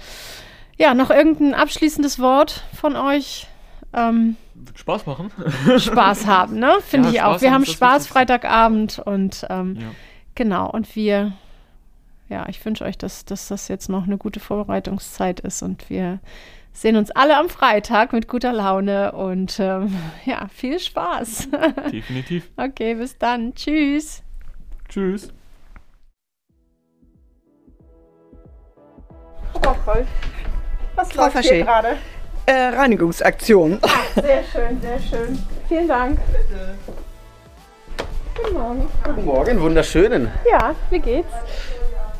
Ja, 0.77 0.93
noch 0.93 1.11
irgendein 1.11 1.55
abschließendes 1.55 2.19
Wort 2.19 2.65
von 2.75 2.97
euch? 2.97 3.47
Ähm, 3.95 4.37
Spaß 4.75 5.07
machen. 5.07 5.31
Spaß 5.79 6.27
haben, 6.27 6.59
ne? 6.59 6.75
Finde 6.87 7.09
ja, 7.09 7.15
ich 7.15 7.21
Spaß 7.21 7.37
auch. 7.37 7.41
Wir 7.41 7.53
haben 7.53 7.65
Spaß 7.65 8.07
Freitagabend 8.07 8.99
und 8.99 9.47
ähm, 9.49 9.79
genau, 10.35 10.71
und 10.71 10.95
wir 10.95 11.33
ja, 12.29 12.47
ich 12.49 12.65
wünsche 12.65 12.85
euch, 12.85 12.99
dass, 12.99 13.25
dass 13.25 13.49
das 13.49 13.69
jetzt 13.69 13.89
noch 13.89 14.05
eine 14.05 14.19
gute 14.19 14.41
Vorbereitungszeit 14.41 15.41
ist 15.41 15.63
und 15.63 15.91
wir 15.91 16.21
sehen 16.73 16.97
uns 16.97 17.11
alle 17.11 17.37
am 17.37 17.49
Freitag 17.49 18.13
mit 18.13 18.29
guter 18.29 18.53
Laune 18.53 19.13
und 19.13 19.59
ähm, 19.61 19.95
ja, 20.25 20.49
viel 20.49 20.79
Spaß. 20.79 21.49
Definitiv. 21.93 22.51
okay, 22.57 22.95
bis 22.95 23.17
dann. 23.19 23.55
Tschüss. 23.55 24.23
Tschüss. 24.89 25.33
Wolf, 29.87 30.07
was 30.95 31.13
Frau 31.13 31.25
läuft 31.25 31.39
hier 31.41 31.63
gerade? 31.65 31.97
Äh, 32.47 32.53
Reinigungsaktion. 32.53 33.81
Sehr 34.15 34.43
schön, 34.45 34.81
sehr 34.81 34.99
schön. 34.99 35.39
Vielen 35.69 35.89
Dank. 35.89 36.19
Guten 38.37 38.55
Morgen. 38.55 38.89
Guten 39.05 39.25
Morgen, 39.25 39.61
wunderschönen. 39.61 40.31
Ja, 40.51 40.75
wie 40.91 40.99
geht's? 40.99 41.33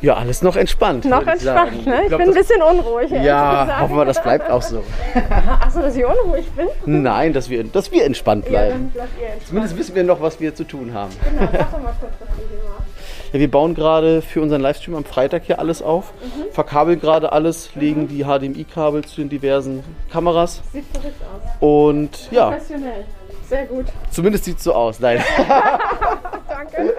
Ja, 0.05 0.13
alles 0.17 0.43
noch 0.43 0.55
entspannt. 0.55 1.05
Noch 1.05 1.21
ich 1.23 1.27
entspannt, 1.27 1.71
sagen. 1.83 1.83
ne? 1.89 2.01
Ich 2.03 2.07
glaub, 2.09 2.19
bin 2.19 2.29
ein 2.29 2.35
bisschen 2.35 2.61
unruhig. 2.61 3.09
Ja, 3.09 3.79
hoffen 3.81 3.95
wir, 3.97 4.05
das 4.05 4.21
bleibt 4.21 4.51
auch 4.51 4.61
so. 4.61 4.83
Achso, 5.61 5.81
dass 5.81 5.95
ich 5.95 6.05
unruhig 6.05 6.45
bin? 6.51 6.67
Nein, 7.01 7.33
dass 7.33 7.49
wir, 7.49 7.63
dass 7.63 7.91
wir 7.91 8.05
entspannt 8.05 8.45
Ja, 8.45 8.51
bleiben. 8.51 8.91
ihr 8.93 9.01
entspannt. 9.01 9.47
Zumindest 9.47 9.77
wissen 9.77 9.95
wir 9.95 10.03
noch, 10.03 10.21
was 10.21 10.39
wir 10.39 10.53
zu 10.53 10.63
tun 10.63 10.93
haben. 10.93 11.09
Genau, 11.23 11.41
sag 11.51 11.71
doch 11.71 11.79
mal 11.81 11.93
kurz, 11.99 12.11
was 12.19 12.29
ihr 12.37 12.47
hier 12.49 12.69
macht. 12.69 13.33
Ja, 13.33 13.39
wir 13.39 13.49
bauen 13.49 13.73
gerade 13.73 14.21
für 14.21 14.41
unseren 14.41 14.61
Livestream 14.61 14.95
am 14.95 15.05
Freitag 15.05 15.41
hier 15.45 15.57
alles 15.57 15.81
auf, 15.81 16.13
Mhm. 16.21 16.51
verkabeln 16.53 17.01
gerade 17.01 17.31
alles, 17.31 17.71
legen 17.75 18.07
die 18.07 18.23
HDMI-Kabel 18.25 19.05
zu 19.05 19.21
den 19.21 19.29
diversen 19.29 19.83
Kameras 20.11 20.61
Sieht 20.71 20.85
verrückt 20.93 21.19
aus. 21.23 21.51
und 21.61 22.31
ja, 22.31 22.51
Professionell. 22.51 23.05
Sehr 23.49 23.65
gut. 23.65 23.85
zumindest 24.11 24.45
sieht 24.45 24.57
es 24.59 24.63
so 24.65 24.73
aus. 24.73 24.99
Nein. 24.99 25.23
Danke. 26.47 26.93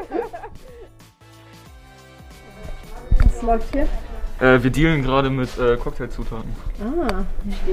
Was 3.37 3.43
läuft 3.43 3.75
hier? 3.75 3.87
Äh, 4.41 4.63
wir 4.63 4.71
dealen 4.71 5.03
gerade 5.03 5.29
mit 5.29 5.59
äh, 5.59 5.77
Cocktailzutaten. 5.77 6.51
Ah, 6.81 7.25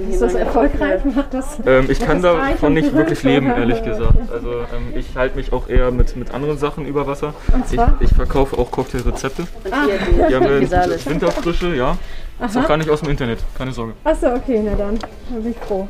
ist 0.10 0.22
das 0.22 0.34
erfolgreich? 0.34 1.04
Macht 1.06 1.34
das? 1.34 1.58
Ähm, 1.66 1.90
ich 1.90 2.00
kann 2.00 2.22
das 2.22 2.36
davon 2.36 2.74
nicht 2.74 2.94
wirklich 2.94 3.24
leben, 3.24 3.48
ehrlich 3.48 3.82
gesagt. 3.84 4.30
Also 4.32 4.50
ähm, 4.74 4.94
ich 4.96 5.16
halte 5.16 5.38
mich 5.38 5.54
auch 5.54 5.70
eher 5.70 5.92
mit, 5.92 6.18
mit 6.18 6.34
anderen 6.34 6.58
Sachen 6.58 6.86
über 6.86 7.08
Wasser. 7.08 7.34
Ich, 7.66 7.76
zwar? 7.76 7.98
ich 8.02 8.10
verkaufe 8.14 8.58
auch 8.58 8.72
Cocktailrezepte. 8.72 9.44
Ah. 9.72 9.86
Die 10.30 10.36
haben 10.36 10.46
eine 10.46 10.62
Winterfrische, 11.06 11.76
ja. 11.76 11.98
Ist 12.44 12.58
auch 12.58 12.68
gar 12.68 12.78
nicht 12.78 12.90
aus 12.90 13.02
dem 13.02 13.10
Internet, 13.10 13.40
keine 13.58 13.72
Sorge. 13.72 13.94
Achso, 14.04 14.34
okay, 14.34 14.62
na 14.64 14.76
dann. 14.76 15.00
Dann 15.30 15.44
bin 15.44 15.52
ich 15.52 15.58
froh. 15.58 15.88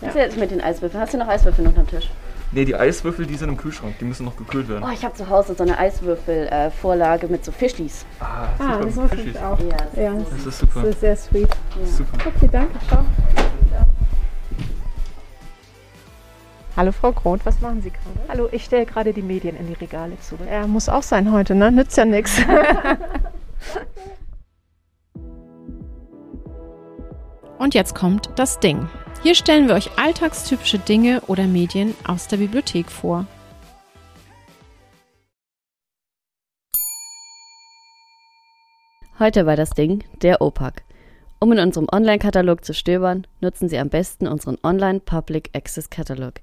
Was 0.00 0.10
ist 0.10 0.16
jetzt 0.16 0.36
mit 0.38 0.50
den 0.50 0.62
Eiswürfeln? 0.62 1.02
Hast 1.02 1.12
du 1.12 1.18
noch 1.18 1.28
Eiswürfel 1.28 1.64
noch 1.64 1.76
am 1.76 1.86
Tisch? 1.86 2.10
Nee, 2.54 2.64
die 2.64 2.76
Eiswürfel, 2.76 3.26
die 3.26 3.34
sind 3.34 3.48
im 3.48 3.56
Kühlschrank, 3.56 3.98
die 3.98 4.04
müssen 4.04 4.24
noch 4.24 4.36
gekühlt 4.36 4.68
werden. 4.68 4.84
Oh, 4.86 4.92
ich 4.92 5.04
habe 5.04 5.12
zu 5.14 5.28
Hause 5.28 5.54
so 5.56 5.64
eine 5.64 5.76
Eiswürfel-Vorlage 5.76 7.26
mit 7.26 7.44
so 7.44 7.50
Fischlis. 7.50 8.06
Ah, 8.20 8.46
Ah, 8.58 8.78
das 8.80 8.94
super, 8.94 9.02
wusste 9.10 9.16
Fischis. 9.16 9.34
ich 9.34 9.40
auch. 9.42 9.58
Ja, 9.58 10.02
Ja, 10.02 10.12
Das 10.30 10.46
ist 10.46 10.58
super, 10.60 10.80
das 10.82 10.90
ist 10.90 11.00
sehr 11.00 11.16
sweet. 11.16 11.48
super. 11.84 12.16
Okay, 12.28 12.48
danke. 12.52 12.78
Ciao. 12.86 13.04
Hallo 16.76 16.90
Frau 16.92 17.12
Groth, 17.12 17.40
was 17.44 17.60
machen 17.60 17.82
Sie 17.82 17.90
gerade? 17.90 18.28
Hallo, 18.28 18.48
ich 18.50 18.64
stelle 18.64 18.84
gerade 18.86 19.12
die 19.12 19.22
Medien 19.22 19.56
in 19.56 19.66
die 19.68 19.74
Regale 19.74 20.18
zurück. 20.20 20.46
Ja, 20.50 20.66
muss 20.66 20.88
auch 20.88 21.02
sein 21.04 21.30
heute, 21.32 21.54
ne? 21.54 21.70
Nützt 21.72 21.96
ja 21.96 22.04
nichts. 22.04 22.40
Und 27.64 27.72
jetzt 27.72 27.94
kommt 27.94 28.28
das 28.36 28.60
Ding. 28.60 28.90
Hier 29.22 29.34
stellen 29.34 29.68
wir 29.68 29.74
euch 29.74 29.98
alltagstypische 29.98 30.78
Dinge 30.78 31.22
oder 31.28 31.44
Medien 31.44 31.94
aus 32.06 32.28
der 32.28 32.36
Bibliothek 32.36 32.90
vor. 32.90 33.26
Heute 39.18 39.46
war 39.46 39.56
das 39.56 39.70
Ding 39.70 40.04
der 40.20 40.42
OPAC. 40.42 40.82
Um 41.40 41.52
in 41.52 41.58
unserem 41.58 41.86
Online-Katalog 41.90 42.66
zu 42.66 42.74
stöbern, 42.74 43.26
nutzen 43.40 43.70
Sie 43.70 43.78
am 43.78 43.88
besten 43.88 44.26
unseren 44.26 44.58
Online 44.62 45.00
Public 45.00 45.48
Access 45.54 45.88
Katalog, 45.88 46.34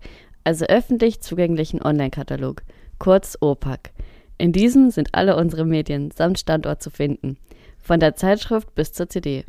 also 0.43 0.65
öffentlich 0.65 1.21
zugänglichen 1.21 1.83
Online-Katalog, 1.83 2.63
kurz 2.97 3.37
OPAC. 3.41 3.91
In 4.39 4.53
diesem 4.53 4.89
sind 4.89 5.13
alle 5.13 5.35
unsere 5.35 5.65
Medien 5.65 6.09
samt 6.09 6.39
Standort 6.39 6.81
zu 6.81 6.89
finden, 6.89 7.37
von 7.77 7.99
der 7.99 8.15
Zeitschrift 8.15 8.73
bis 8.73 8.91
zur 8.91 9.07
CD. 9.07 9.45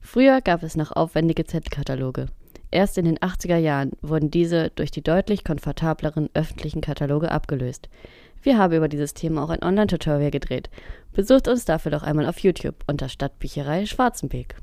Früher 0.00 0.40
gab 0.40 0.62
es 0.62 0.76
noch 0.76 0.92
aufwendige 0.92 1.44
Z-Kataloge. 1.44 2.26
Erst 2.70 2.98
in 2.98 3.04
den 3.04 3.18
80er 3.18 3.56
Jahren 3.56 3.92
wurden 4.00 4.30
diese 4.30 4.70
durch 4.70 4.90
die 4.90 5.02
deutlich 5.02 5.44
komfortableren 5.44 6.30
öffentlichen 6.34 6.80
Kataloge 6.80 7.30
abgelöst. 7.30 7.88
Wir 8.42 8.58
haben 8.58 8.74
über 8.74 8.88
dieses 8.88 9.12
Thema 9.12 9.42
auch 9.42 9.50
ein 9.50 9.62
Online-Tutorial 9.62 10.30
gedreht. 10.30 10.70
Besucht 11.12 11.48
uns 11.48 11.64
dafür 11.64 11.90
doch 11.90 12.02
einmal 12.02 12.26
auf 12.26 12.38
YouTube 12.38 12.76
unter 12.86 13.08
Stadtbücherei 13.08 13.86
Schwarzenbeek. 13.86 14.56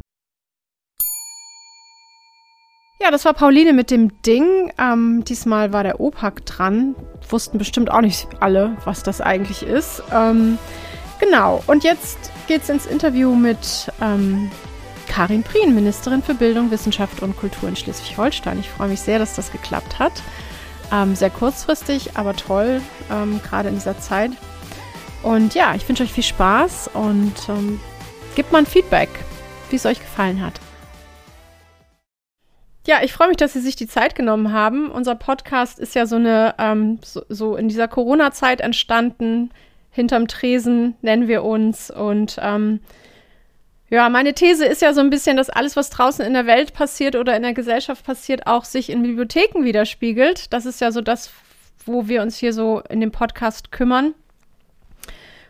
Ja, 3.00 3.12
das 3.12 3.26
war 3.26 3.34
Pauline 3.34 3.74
mit 3.74 3.92
dem 3.92 4.22
Ding. 4.24 4.72
Ähm, 4.80 5.24
diesmal 5.24 5.72
war 5.72 5.84
der 5.84 6.00
OPAC 6.00 6.46
dran. 6.46 6.96
Wussten 7.30 7.60
bestimmt 7.60 7.92
auch 7.92 8.02
nicht 8.02 8.28
alle, 8.40 8.76
was 8.86 9.04
das 9.04 9.22
eigentlich 9.22 9.62
ist. 9.62 10.02
Ähm, 10.12 10.58
genau, 11.20 11.64
und 11.68 11.84
jetzt 11.84 12.18
geht's 12.48 12.70
ins 12.70 12.88
Interview 12.88 13.36
mit 13.36 13.92
ähm, 14.02 14.50
Karin 15.18 15.42
Prien, 15.42 15.74
Ministerin 15.74 16.22
für 16.22 16.36
Bildung, 16.36 16.70
Wissenschaft 16.70 17.24
und 17.24 17.36
Kultur 17.36 17.68
in 17.68 17.76
Schleswig-Holstein. 17.76 18.60
Ich 18.60 18.70
freue 18.70 18.90
mich 18.90 19.00
sehr, 19.00 19.18
dass 19.18 19.36
das 19.36 19.52
geklappt 19.52 19.98
hat. 19.98 20.12
Ähm, 20.94 21.16
sehr 21.16 21.32
kurzfristig, 21.32 22.16
aber 22.16 22.36
toll, 22.36 22.82
ähm, 23.12 23.42
gerade 23.42 23.70
in 23.70 23.74
dieser 23.74 23.98
Zeit. 23.98 24.30
Und 25.24 25.56
ja, 25.56 25.74
ich 25.74 25.90
wünsche 25.90 26.04
euch 26.04 26.14
viel 26.14 26.24
Spaß 26.24 26.92
und 26.94 27.34
ähm, 27.50 27.80
gebt 28.36 28.52
mal 28.52 28.60
ein 28.60 28.68
Feedback, 28.68 29.10
wie 29.72 29.78
es 29.78 29.88
euch 29.88 30.00
gefallen 30.00 30.46
hat. 30.46 30.62
Ja, 32.86 32.98
ich 33.02 33.12
freue 33.12 33.30
mich, 33.30 33.38
dass 33.38 33.54
Sie 33.54 33.62
sich 33.62 33.76
die 33.76 33.88
Zeit 33.88 34.14
genommen 34.14 34.54
haben. 34.54 34.92
Unser 34.92 35.16
Podcast 35.16 35.80
ist 35.80 35.96
ja 35.96 36.06
so 36.06 36.18
eine, 36.18 36.54
ähm, 36.60 37.00
so, 37.04 37.24
so 37.28 37.56
in 37.56 37.70
dieser 37.70 37.88
Corona-Zeit 37.88 38.62
entstanden. 38.62 39.50
Hinterm 39.90 40.28
Tresen 40.28 40.96
nennen 41.02 41.28
wir 41.28 41.44
uns. 41.44 41.90
Und 41.90 42.38
ähm, 42.40 42.82
ja, 43.90 44.10
meine 44.10 44.34
These 44.34 44.66
ist 44.66 44.82
ja 44.82 44.94
so 44.94 45.00
ein 45.02 45.10
bisschen, 45.10 45.38
dass 45.38 45.50
alles, 45.50 45.76
was 45.76 45.90
draußen 45.90 46.26
in 46.26 46.34
der 46.34 46.46
Welt 46.46 46.74
passiert 46.74 47.16
oder 47.16 47.36
in 47.36 47.44
der 47.44 47.54
Gesellschaft 47.54 48.06
passiert, 48.06 48.46
auch 48.46 48.66
sich 48.66 48.90
in 48.90 49.02
Bibliotheken 49.02 49.64
widerspiegelt. 49.64 50.52
Das 50.52 50.66
ist 50.66 50.82
ja 50.82 50.92
so 50.92 51.02
das, 51.02 51.32
wo 51.86 52.08
wir 52.08 52.22
uns 52.22 52.38
hier 52.38 52.52
so 52.52 52.82
in 52.90 53.00
dem 53.00 53.12
Podcast 53.12 53.72
kümmern 53.72 54.14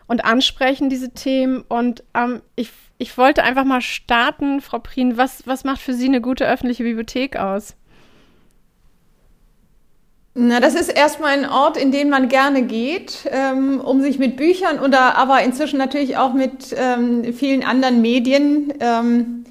und 0.06 0.24
ansprechen, 0.24 0.88
diese 0.88 1.10
Themen. 1.10 1.64
Und 1.68 2.04
ähm, 2.14 2.40
ich, 2.54 2.70
ich 2.98 3.18
wollte 3.18 3.42
einfach 3.42 3.64
mal 3.64 3.80
starten, 3.80 4.60
Frau 4.60 4.78
Prien, 4.78 5.16
was, 5.16 5.44
was 5.46 5.64
macht 5.64 5.80
für 5.80 5.92
Sie 5.92 6.06
eine 6.06 6.20
gute 6.20 6.46
öffentliche 6.48 6.84
Bibliothek 6.84 7.36
aus? 7.36 7.74
Na, 10.40 10.60
das 10.60 10.76
ist 10.76 10.88
erstmal 10.88 11.36
ein 11.36 11.50
Ort, 11.50 11.76
in 11.76 11.90
den 11.90 12.10
man 12.10 12.28
gerne 12.28 12.62
geht, 12.62 13.28
ähm, 13.32 13.80
um 13.80 14.00
sich 14.02 14.20
mit 14.20 14.36
Büchern 14.36 14.78
oder 14.78 15.16
aber 15.16 15.42
inzwischen 15.42 15.78
natürlich 15.78 16.16
auch 16.16 16.32
mit 16.32 16.76
ähm, 16.76 17.34
vielen 17.34 17.64
anderen 17.64 18.00
Medien 18.00 18.72
ähm, 18.78 19.44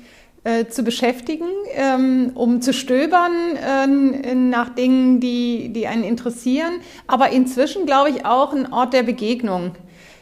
äh, 0.45 0.67
zu 0.67 0.83
beschäftigen, 0.83 1.49
ähm, 1.75 2.31
um 2.35 2.61
zu 2.61 2.71
stöbern 2.71 3.33
äh, 3.57 4.33
nach 4.33 4.69
Dingen, 4.69 5.19
die, 5.19 5.73
die 5.73 5.87
einen 5.87 6.05
interessieren. 6.05 6.75
Aber 7.05 7.31
inzwischen, 7.31 7.85
glaube 7.85 8.11
ich, 8.11 8.25
auch 8.25 8.53
ein 8.53 8.71
Ort 8.71 8.93
der 8.93 9.03
Begegnung, 9.03 9.75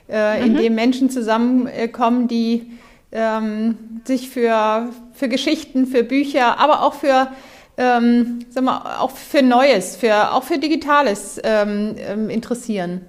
äh, 0.09 0.43
in 0.43 0.57
dem 0.57 0.73
Menschen 0.73 1.11
zusammenkommen, 1.11 2.27
die 2.27 2.71
ähm, 3.11 3.77
sich 4.03 4.31
für, 4.31 4.89
für 5.13 5.29
Geschichten, 5.29 5.85
für 5.85 6.01
Bücher, 6.01 6.59
aber 6.59 6.81
auch 6.81 6.95
für 6.95 7.27
ähm, 7.77 8.45
sag 8.49 8.63
mal, 8.63 8.97
auch 8.99 9.11
für 9.11 9.41
Neues, 9.41 9.95
für, 9.95 10.33
auch 10.33 10.43
für 10.43 10.57
Digitales 10.57 11.39
ähm, 11.43 11.95
ähm, 11.97 12.29
interessieren. 12.29 13.01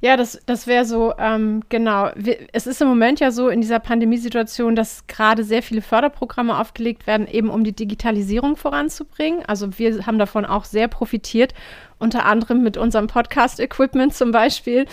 Ja, 0.00 0.16
das, 0.16 0.40
das 0.46 0.68
wäre 0.68 0.84
so, 0.84 1.12
ähm, 1.18 1.62
genau. 1.68 2.10
Es 2.52 2.68
ist 2.68 2.80
im 2.80 2.86
Moment 2.86 3.18
ja 3.18 3.32
so 3.32 3.48
in 3.48 3.60
dieser 3.60 3.80
Pandemiesituation, 3.80 4.76
dass 4.76 5.08
gerade 5.08 5.42
sehr 5.42 5.60
viele 5.60 5.82
Förderprogramme 5.82 6.56
aufgelegt 6.56 7.08
werden, 7.08 7.26
eben 7.26 7.50
um 7.50 7.64
die 7.64 7.74
Digitalisierung 7.74 8.56
voranzubringen. 8.56 9.44
Also 9.46 9.76
wir 9.76 10.06
haben 10.06 10.20
davon 10.20 10.44
auch 10.44 10.64
sehr 10.64 10.86
profitiert, 10.86 11.52
unter 11.98 12.26
anderem 12.26 12.62
mit 12.62 12.76
unserem 12.76 13.08
Podcast-Equipment 13.08 14.14
zum 14.14 14.30
Beispiel. 14.30 14.86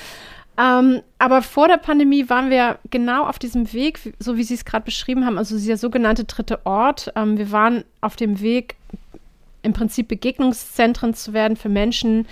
Ähm, 0.58 1.02
aber 1.20 1.42
vor 1.42 1.68
der 1.68 1.78
Pandemie 1.78 2.30
waren 2.30 2.50
wir 2.50 2.80
genau 2.90 3.26
auf 3.26 3.40
diesem 3.40 3.74
Weg, 3.74 4.00
so 4.20 4.38
wie 4.38 4.44
Sie 4.44 4.54
es 4.54 4.64
gerade 4.64 4.86
beschrieben 4.86 5.26
haben, 5.26 5.38
also 5.38 5.56
dieser 5.58 5.78
sogenannte 5.78 6.24
dritte 6.24 6.66
Ort. 6.66 7.12
Ähm, 7.16 7.38
wir 7.38 7.52
waren 7.52 7.84
auf 8.02 8.16
dem 8.16 8.40
Weg, 8.40 8.76
im 9.64 9.74
Prinzip 9.74 10.08
Begegnungszentren 10.08 11.14
zu 11.14 11.34
werden 11.34 11.58
für 11.58 11.70
Menschen, 11.70 12.28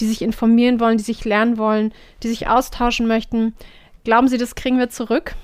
die 0.00 0.06
sich 0.06 0.22
informieren 0.22 0.80
wollen, 0.80 0.98
die 0.98 1.04
sich 1.04 1.24
lernen 1.24 1.56
wollen, 1.56 1.92
die 2.22 2.28
sich 2.28 2.46
austauschen 2.46 3.06
möchten. 3.06 3.54
Glauben 4.04 4.28
Sie, 4.28 4.36
das 4.36 4.54
kriegen 4.54 4.78
wir 4.78 4.90
zurück? 4.90 5.34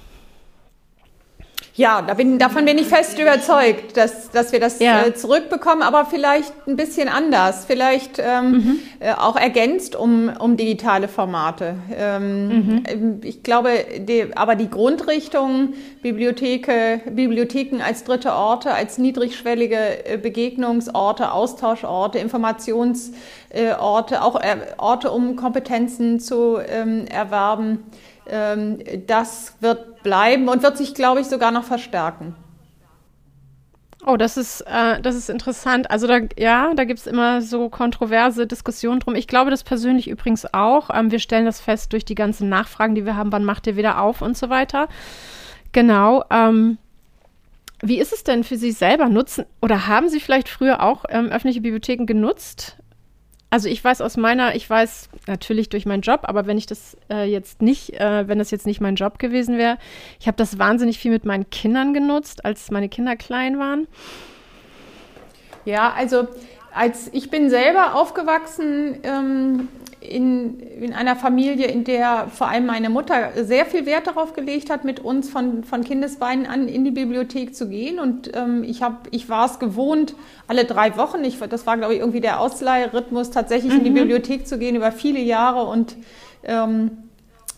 Ja, 1.74 2.02
da 2.02 2.14
bin, 2.14 2.38
davon 2.38 2.64
bin 2.64 2.78
ich 2.78 2.88
fest 2.88 3.18
überzeugt, 3.18 3.96
dass, 3.96 4.30
dass 4.30 4.52
wir 4.52 4.60
das 4.60 4.80
Ja. 4.80 5.06
äh, 5.06 5.14
zurückbekommen, 5.14 5.82
aber 5.82 6.04
vielleicht 6.04 6.52
ein 6.66 6.76
bisschen 6.76 7.08
anders, 7.08 7.64
vielleicht 7.64 8.18
ähm, 8.18 8.80
äh, 8.98 9.12
auch 9.12 9.36
ergänzt 9.36 9.94
um, 9.94 10.30
um 10.38 10.56
digitale 10.56 11.08
Formate. 11.08 11.76
Ähm, 11.96 12.82
ähm, 12.88 13.20
Ich 13.22 13.42
glaube, 13.42 13.70
die, 13.98 14.26
aber 14.34 14.56
die 14.56 14.68
Grundrichtung, 14.68 15.74
Bibliotheke, 16.02 17.00
Bibliotheken 17.10 17.80
als 17.82 18.04
dritte 18.04 18.32
Orte, 18.32 18.72
als 18.74 18.98
niedrigschwellige 18.98 20.04
äh, 20.06 20.16
Begegnungsorte, 20.18 21.32
Austauschorte, 21.32 22.18
Informationsorte, 22.18 24.22
auch 24.22 24.36
äh, 24.40 24.56
Orte, 24.76 25.10
um 25.12 25.36
Kompetenzen 25.36 26.18
zu 26.20 26.58
ähm, 26.58 27.06
erwerben, 27.06 27.84
das 29.06 29.54
wird 29.60 30.02
bleiben 30.02 30.48
und 30.48 30.62
wird 30.62 30.76
sich, 30.76 30.94
glaube 30.94 31.20
ich, 31.20 31.26
sogar 31.26 31.50
noch 31.50 31.64
verstärken. 31.64 32.34
Oh, 34.06 34.16
das 34.16 34.38
ist, 34.38 34.62
äh, 34.62 35.00
das 35.02 35.14
ist 35.14 35.28
interessant. 35.28 35.90
Also 35.90 36.06
da, 36.06 36.20
ja, 36.38 36.72
da 36.74 36.84
gibt 36.84 37.00
es 37.00 37.06
immer 37.06 37.42
so 37.42 37.68
kontroverse 37.68 38.46
Diskussionen 38.46 39.00
drum. 39.00 39.14
Ich 39.14 39.26
glaube 39.26 39.50
das 39.50 39.62
persönlich 39.62 40.08
übrigens 40.08 40.46
auch. 40.54 40.88
Ähm, 40.92 41.10
wir 41.10 41.18
stellen 41.18 41.44
das 41.44 41.60
fest 41.60 41.92
durch 41.92 42.06
die 42.06 42.14
ganzen 42.14 42.48
Nachfragen, 42.48 42.94
die 42.94 43.04
wir 43.04 43.16
haben, 43.16 43.30
wann 43.30 43.44
macht 43.44 43.66
ihr 43.66 43.76
wieder 43.76 44.00
auf 44.00 44.22
und 44.22 44.38
so 44.38 44.48
weiter. 44.48 44.88
Genau. 45.72 46.24
Ähm, 46.30 46.78
wie 47.82 47.98
ist 47.98 48.12
es 48.12 48.24
denn 48.24 48.42
für 48.42 48.56
Sie 48.56 48.72
selber? 48.72 49.08
Nutzen 49.08 49.44
oder 49.60 49.86
haben 49.86 50.08
Sie 50.08 50.20
vielleicht 50.20 50.48
früher 50.48 50.82
auch 50.82 51.04
ähm, 51.10 51.26
öffentliche 51.26 51.60
Bibliotheken 51.60 52.06
genutzt? 52.06 52.76
Also 53.52 53.68
ich 53.68 53.82
weiß 53.82 54.00
aus 54.00 54.16
meiner, 54.16 54.54
ich 54.54 54.70
weiß 54.70 55.08
natürlich 55.26 55.68
durch 55.68 55.84
meinen 55.84 56.02
Job, 56.02 56.20
aber 56.22 56.46
wenn 56.46 56.56
ich 56.56 56.66
das 56.66 56.96
äh, 57.10 57.24
jetzt 57.24 57.60
nicht, 57.60 57.94
äh, 58.00 58.28
wenn 58.28 58.38
das 58.38 58.52
jetzt 58.52 58.64
nicht 58.64 58.80
mein 58.80 58.94
Job 58.94 59.18
gewesen 59.18 59.58
wäre, 59.58 59.76
ich 60.20 60.28
habe 60.28 60.36
das 60.36 60.58
wahnsinnig 60.58 60.98
viel 60.98 61.10
mit 61.10 61.24
meinen 61.24 61.50
Kindern 61.50 61.92
genutzt, 61.92 62.44
als 62.44 62.70
meine 62.70 62.88
Kinder 62.88 63.16
klein 63.16 63.58
waren. 63.58 63.88
Ja, 65.64 65.92
also 65.92 66.28
als 66.72 67.10
ich 67.12 67.28
bin 67.30 67.50
selber 67.50 67.96
aufgewachsen 67.96 69.00
ähm, 69.02 69.68
in, 70.00 70.60
in 70.60 70.94
einer 70.94 71.14
Familie, 71.14 71.66
in 71.66 71.84
der 71.84 72.28
vor 72.32 72.48
allem 72.48 72.66
meine 72.66 72.88
Mutter 72.88 73.32
sehr 73.44 73.66
viel 73.66 73.84
Wert 73.84 74.06
darauf 74.06 74.32
gelegt 74.32 74.70
hat, 74.70 74.84
mit 74.84 75.00
uns 75.00 75.28
von, 75.28 75.62
von 75.62 75.84
Kindesbeinen 75.84 76.46
an 76.46 76.68
in 76.68 76.84
die 76.84 76.90
Bibliothek 76.90 77.54
zu 77.54 77.68
gehen. 77.68 77.98
Und 77.98 78.34
ähm, 78.34 78.64
ich, 78.64 78.82
hab, 78.82 79.08
ich 79.10 79.28
war 79.28 79.46
es 79.46 79.58
gewohnt, 79.58 80.14
alle 80.48 80.64
drei 80.64 80.96
Wochen, 80.96 81.22
ich, 81.22 81.38
das 81.38 81.66
war 81.66 81.76
glaube 81.76 81.94
ich 81.94 82.00
irgendwie 82.00 82.20
der 82.20 82.40
Ausleihrhythmus, 82.40 83.30
tatsächlich 83.30 83.74
in 83.74 83.84
die 83.84 83.90
Bibliothek 83.90 84.46
zu 84.46 84.58
gehen 84.58 84.74
über 84.74 84.90
viele 84.90 85.20
Jahre 85.20 85.64
und 85.64 85.96
ähm, 86.44 86.90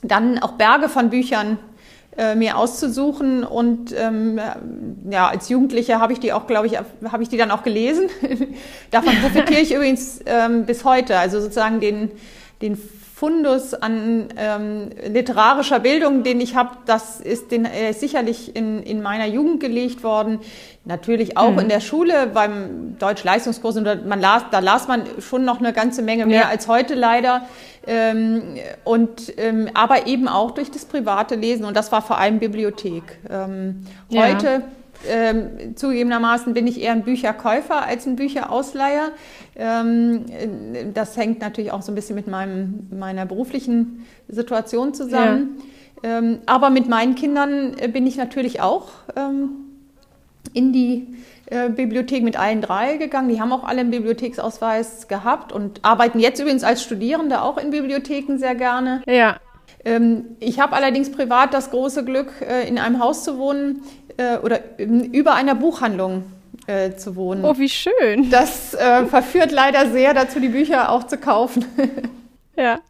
dann 0.03 0.41
auch 0.41 0.53
Berge 0.53 0.89
von 0.89 1.11
Büchern 1.11 1.59
äh, 2.17 2.35
mir 2.35 2.59
auszusuchen 2.59 3.43
und 3.43 3.95
ähm, 3.97 4.39
ja, 5.11 5.29
als 5.29 5.49
Jugendliche 5.49 5.99
habe 5.99 6.13
ich 6.13 6.21
die 6.21 6.33
auch, 6.33 6.47
glaube 6.47 6.67
ich, 6.67 6.79
habe 6.79 7.23
ich 7.23 7.29
die 7.29 7.39
dann 7.39 7.51
auch 7.51 7.63
gelesen. 7.63 8.11
Davon 8.91 9.15
profitiere 9.23 9.61
ich 9.61 9.73
übrigens 9.75 10.21
ähm, 10.27 10.67
bis 10.67 10.85
heute, 10.85 11.19
also 11.19 11.41
sozusagen 11.41 11.81
den, 11.81 12.11
den 12.61 12.77
Fundus 13.23 13.73
an 13.73 14.29
ähm, 14.37 14.91
literarischer 15.07 15.79
Bildung, 15.79 16.25
den 16.25 16.41
ich 16.41 16.57
habe, 16.57 16.71
das 16.87 17.21
ist, 17.21 17.53
den, 17.53 17.67
ist 17.67 18.01
sicherlich 18.01 18.57
in, 18.57 18.83
in 18.83 19.01
meiner 19.01 19.27
Jugend 19.27 19.61
gelegt 19.61 20.03
worden. 20.03 20.41
Natürlich 20.85 21.37
auch 21.37 21.59
in 21.59 21.69
der 21.69 21.79
Schule 21.79 22.27
beim 22.27 22.99
Deutsch-Leistungskurs. 22.99 23.77
Man 23.77 24.21
las, 24.21 24.43
da 24.51 24.59
las 24.59 24.89
man 24.89 25.05
schon 25.21 25.45
noch 25.45 25.61
eine 25.61 25.73
ganze 25.73 26.03
Menge 26.03 26.27
mehr 26.27 26.41
Ja. 26.41 26.49
als 26.49 26.67
heute 26.67 26.95
leider. 26.95 27.43
Ähm, 27.87 28.43
und, 28.83 29.33
ähm, 29.37 29.69
aber 29.75 30.09
eben 30.09 30.27
auch 30.27 30.51
durch 30.51 30.73
das 30.73 30.85
private 30.85 31.37
Lesen. 31.37 31.65
Und 31.67 31.77
das 31.77 31.93
war 31.93 32.03
vor 32.03 32.19
allem 32.19 32.41
Bibliothek. 32.41 33.05
Ähm, 33.31 33.87
Ja. 34.09 34.23
Heute 34.25 34.63
ähm, 35.09 35.77
zugegebenermaßen 35.77 36.53
bin 36.53 36.67
ich 36.67 36.81
eher 36.81 36.93
ein 36.93 37.03
Bücherkäufer 37.03 37.85
als 37.87 38.07
ein 38.07 38.17
Bücherausleiher. 38.17 39.11
Ähm, 39.55 40.25
äh, 40.31 40.87
das 40.93 41.17
hängt 41.17 41.41
natürlich 41.41 41.71
auch 41.71 41.83
so 41.83 41.93
ein 41.93 41.95
bisschen 41.95 42.17
mit 42.17 42.27
meinem, 42.27 42.89
meiner 42.91 43.25
beruflichen 43.25 44.05
Situation 44.29 44.95
zusammen. 44.95 45.59
Ähm, 46.03 46.39
aber 46.47 46.71
mit 46.71 46.89
meinen 46.89 47.15
Kindern 47.15 47.77
äh, 47.79 47.87
bin 47.87 48.05
ich 48.07 48.17
natürlich 48.17 48.61
auch 48.61 48.89
ähm, 49.17 49.51
in 50.55 50.73
die 50.73 51.07
äh, 51.47 51.69
Bibliothek 51.69 52.23
mit 52.23 52.39
allen 52.39 52.61
drei 52.63 52.97
gegangen. 52.97 53.29
Die 53.29 53.41
haben 53.41 53.53
auch 53.53 53.65
alle 53.65 53.81
einen 53.81 53.91
Bibliotheksausweis 53.91 55.09
gehabt 55.09 55.53
und 55.53 55.81
arbeiten 55.83 56.19
jetzt 56.19 56.41
übrigens 56.41 56.65
als 56.65 56.83
Studierende 56.83 57.43
auch 57.43 57.59
in 57.59 57.71
Bibliotheken 57.71 58.39
sehr 58.39 58.55
gerne. 58.55 59.03
Ja, 59.07 59.37
Ähm, 59.85 60.37
ich 60.39 60.61
habe 60.61 60.75
allerdings 60.77 61.11
privat 61.11 61.53
das 61.53 61.71
große 61.71 62.05
Glück, 62.05 62.31
äh, 62.41 62.69
in 62.69 62.79
einem 62.79 63.01
Haus 63.01 63.25
zu 63.25 63.37
wohnen 63.37 63.83
äh, 64.17 64.37
oder 64.39 64.61
ähm, 64.79 65.01
über 65.13 65.35
einer 65.35 65.55
Buchhandlung 65.55 66.25
zu 66.97 67.17
wohnen. 67.17 67.45
oh, 67.45 67.59
wie 67.59 67.69
schön. 67.69 68.31
Das 68.31 68.77
verführt 69.09 69.51
leider 69.51 69.91
sehr 69.91 70.15
dazu, 70.15 70.39
die 70.39 70.49
Bücher 70.49 70.93
auch 70.93 71.03
zu 71.05 71.19
kaufen. 71.19 71.65
Ja. 72.57 72.81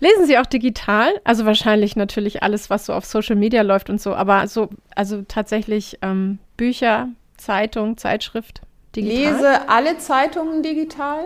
Lesen 0.00 0.26
Sie 0.26 0.38
auch 0.38 0.46
digital? 0.46 1.12
Also 1.24 1.46
wahrscheinlich 1.46 1.96
natürlich 1.96 2.42
alles, 2.42 2.70
was 2.70 2.86
so 2.86 2.92
auf 2.92 3.04
Social 3.04 3.36
Media 3.36 3.62
läuft 3.62 3.88
und 3.90 4.00
so, 4.00 4.14
aber 4.14 4.46
so, 4.48 4.68
also 4.94 5.22
tatsächlich 5.22 5.98
ähm, 6.02 6.38
Bücher, 6.56 7.08
Zeitung, 7.36 7.96
Zeitschrift, 7.96 8.62
digital. 8.96 9.32
lese 9.34 9.68
alle 9.68 9.98
Zeitungen 9.98 10.62
digital. 10.62 11.24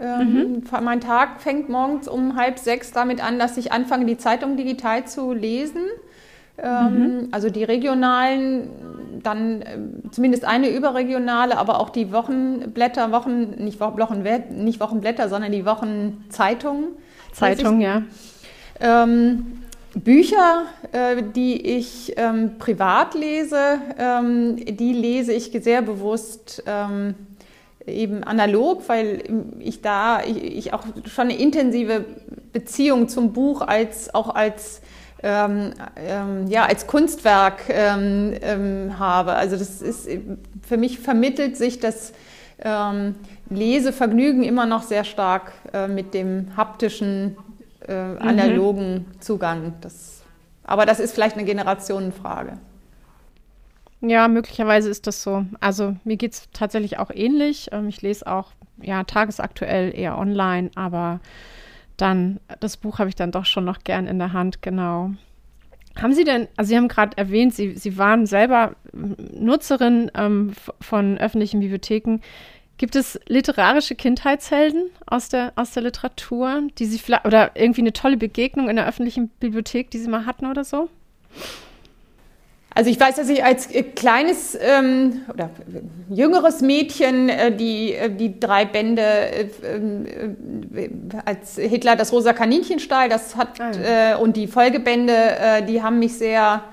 Ähm, 0.00 0.62
Mein 0.82 1.00
Tag 1.00 1.40
fängt 1.40 1.68
morgens 1.68 2.08
um 2.08 2.36
halb 2.36 2.58
sechs 2.58 2.92
damit 2.92 3.22
an, 3.22 3.38
dass 3.38 3.56
ich 3.56 3.72
anfange, 3.72 4.06
die 4.06 4.16
Zeitung 4.18 4.56
digital 4.56 5.06
zu 5.06 5.32
lesen. 5.32 5.82
Ähm, 6.58 7.28
Also 7.30 7.50
die 7.50 7.64
regionalen, 7.64 8.68
dann 9.22 9.62
ähm, 9.64 10.02
zumindest 10.10 10.44
eine 10.44 10.70
überregionale, 10.70 11.56
aber 11.56 11.80
auch 11.80 11.90
die 11.90 12.12
Wochenblätter, 12.12 13.12
Wochen, 13.12 13.50
nicht, 13.62 13.80
Wo- 13.80 13.96
Wochen, 13.98 14.22
nicht 14.64 14.80
Wochenblätter, 14.80 15.28
sondern 15.28 15.52
die 15.52 15.64
Wochenzeitungen. 15.66 16.88
Zeitung, 17.32 17.80
ja. 17.80 18.02
Ähm, 18.80 19.62
Bücher, 19.94 20.64
äh, 20.92 21.22
die 21.34 21.60
ich 21.76 22.14
ähm, 22.16 22.58
privat 22.58 23.14
lese, 23.14 23.78
ähm, 23.98 24.56
die 24.56 24.92
lese 24.92 25.32
ich 25.32 25.50
sehr 25.62 25.82
bewusst 25.82 26.62
ähm, 26.66 27.14
eben 27.86 28.24
analog, 28.24 28.88
weil 28.88 29.22
ich 29.58 29.82
da 29.82 30.22
ich, 30.22 30.42
ich 30.42 30.72
auch 30.72 30.84
schon 31.06 31.28
eine 31.28 31.38
intensive 31.38 32.04
Beziehung 32.52 33.08
zum 33.08 33.32
Buch 33.32 33.60
als 33.60 34.14
auch 34.14 34.34
als 34.34 34.80
ähm, 35.22 35.72
ähm, 35.96 36.46
ja 36.48 36.64
als 36.64 36.86
Kunstwerk 36.86 37.64
ähm, 37.68 38.98
habe. 38.98 39.34
Also 39.34 39.56
das 39.56 39.82
ist 39.82 40.08
für 40.66 40.76
mich 40.76 41.00
vermittelt 41.00 41.56
sich 41.56 41.80
das 41.80 42.12
Lesevergnügen 43.54 44.42
immer 44.42 44.66
noch 44.66 44.82
sehr 44.82 45.04
stark 45.04 45.52
äh, 45.72 45.88
mit 45.88 46.14
dem 46.14 46.56
haptischen 46.56 47.36
äh, 47.86 47.92
analogen 47.92 49.06
Zugang. 49.20 49.74
Das, 49.80 50.22
aber 50.64 50.86
das 50.86 51.00
ist 51.00 51.14
vielleicht 51.14 51.36
eine 51.36 51.44
Generationenfrage. 51.44 52.58
Ja, 54.00 54.26
möglicherweise 54.26 54.90
ist 54.90 55.06
das 55.06 55.22
so. 55.22 55.44
Also 55.60 55.94
mir 56.04 56.16
geht 56.16 56.32
es 56.32 56.48
tatsächlich 56.52 56.98
auch 56.98 57.10
ähnlich. 57.14 57.68
Ähm, 57.72 57.88
ich 57.88 58.02
lese 58.02 58.26
auch 58.26 58.50
ja 58.80 59.04
tagesaktuell 59.04 59.96
eher 59.96 60.18
online, 60.18 60.70
aber 60.74 61.20
dann 61.96 62.40
das 62.60 62.76
Buch 62.76 62.98
habe 62.98 63.08
ich 63.08 63.14
dann 63.14 63.30
doch 63.30 63.46
schon 63.46 63.64
noch 63.64 63.84
gern 63.84 64.08
in 64.08 64.18
der 64.18 64.32
Hand, 64.32 64.60
genau. 64.60 65.12
Haben 66.00 66.14
Sie 66.14 66.24
denn, 66.24 66.48
also 66.56 66.70
Sie 66.70 66.76
haben 66.76 66.88
gerade 66.88 67.16
erwähnt, 67.16 67.54
Sie, 67.54 67.76
Sie 67.76 67.98
waren 67.98 68.26
selber 68.26 68.74
Nutzerin 68.92 70.10
ähm, 70.14 70.52
von 70.80 71.18
öffentlichen 71.18 71.60
Bibliotheken. 71.60 72.18
Gibt 72.78 72.96
es 72.96 73.20
literarische 73.28 73.94
Kindheitshelden 73.94 74.90
aus 75.06 75.28
der, 75.28 75.52
aus 75.56 75.70
der 75.70 75.84
Literatur, 75.84 76.62
die 76.78 76.86
Sie 76.86 76.98
vielleicht, 76.98 77.24
oder 77.26 77.52
irgendwie 77.54 77.82
eine 77.82 77.92
tolle 77.92 78.16
Begegnung 78.16 78.68
in 78.68 78.76
der 78.76 78.88
öffentlichen 78.88 79.28
Bibliothek, 79.40 79.90
die 79.90 79.98
Sie 79.98 80.08
mal 80.08 80.26
hatten 80.26 80.46
oder 80.46 80.64
so? 80.64 80.88
Also 82.74 82.90
ich 82.90 82.98
weiß, 82.98 83.16
dass 83.16 83.28
ich 83.28 83.44
als 83.44 83.66
äh, 83.70 83.82
kleines 83.82 84.58
ähm, 84.60 85.22
oder 85.32 85.50
jüngeres 86.08 86.62
Mädchen 86.62 87.28
äh, 87.28 87.54
die, 87.54 87.92
äh, 87.92 88.10
die 88.10 88.40
drei 88.40 88.64
Bände, 88.64 89.02
äh, 89.02 89.42
äh, 89.42 90.90
als 91.24 91.56
Hitler 91.56 91.96
das 91.96 92.12
rosa 92.12 92.32
Kaninchen 92.32 92.78
stahl, 92.78 93.10
das 93.10 93.36
hat 93.36 93.60
äh, 93.60 94.16
und 94.18 94.36
die 94.36 94.46
Folgebände, 94.46 95.12
äh, 95.12 95.62
die 95.64 95.82
haben 95.82 95.98
mich 95.98 96.16
sehr 96.16 96.54
ähm, 96.54 96.72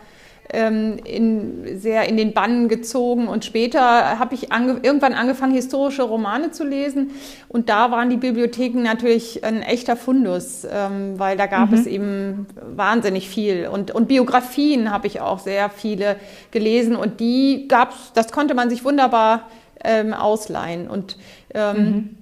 in, 0.52 1.80
sehr 1.80 2.10
in 2.10 2.18
den 2.18 2.34
Bann 2.34 2.70
gezogen. 2.70 3.28
Und 3.28 3.46
später 3.46 4.18
habe 4.18 4.34
ich 4.34 4.52
ange 4.52 4.80
irgendwann 4.82 5.14
angefangen, 5.14 5.54
historische 5.54 6.04
Romane 6.04 6.52
zu 6.52 6.64
lesen. 6.64 7.12
Und 7.48 7.70
da 7.70 7.92
waren 7.92 8.10
die 8.10 8.18
Bibliotheken 8.18 8.82
natürlich 8.82 9.44
ein 9.44 9.62
echter 9.62 9.96
Fundus, 9.96 10.66
ähm, 10.72 11.20
weil 11.20 11.38
da 11.38 11.46
gab 11.46 11.72
es 11.72 11.86
eben 11.86 12.48
wahnsinnig 12.76 13.30
viel. 13.30 13.68
Und, 13.68 13.92
und 13.92 14.08
Biografien 14.08 14.92
habe 14.92 15.06
ich 15.06 15.22
auch 15.22 15.40
sehr 15.40 15.70
viele 15.70 16.16
gelesen. 16.50 16.96
Und 16.96 17.20
die 17.20 17.68
gab's, 17.68 18.12
das 18.16 18.32
konnte 18.32 18.56
man 18.56 18.72
sich 18.72 18.84
wunderbar 18.84 19.50
ähm, 19.84 20.14
ausleihen. 20.14 20.90
Und 20.90 21.18
ähm, 21.54 22.18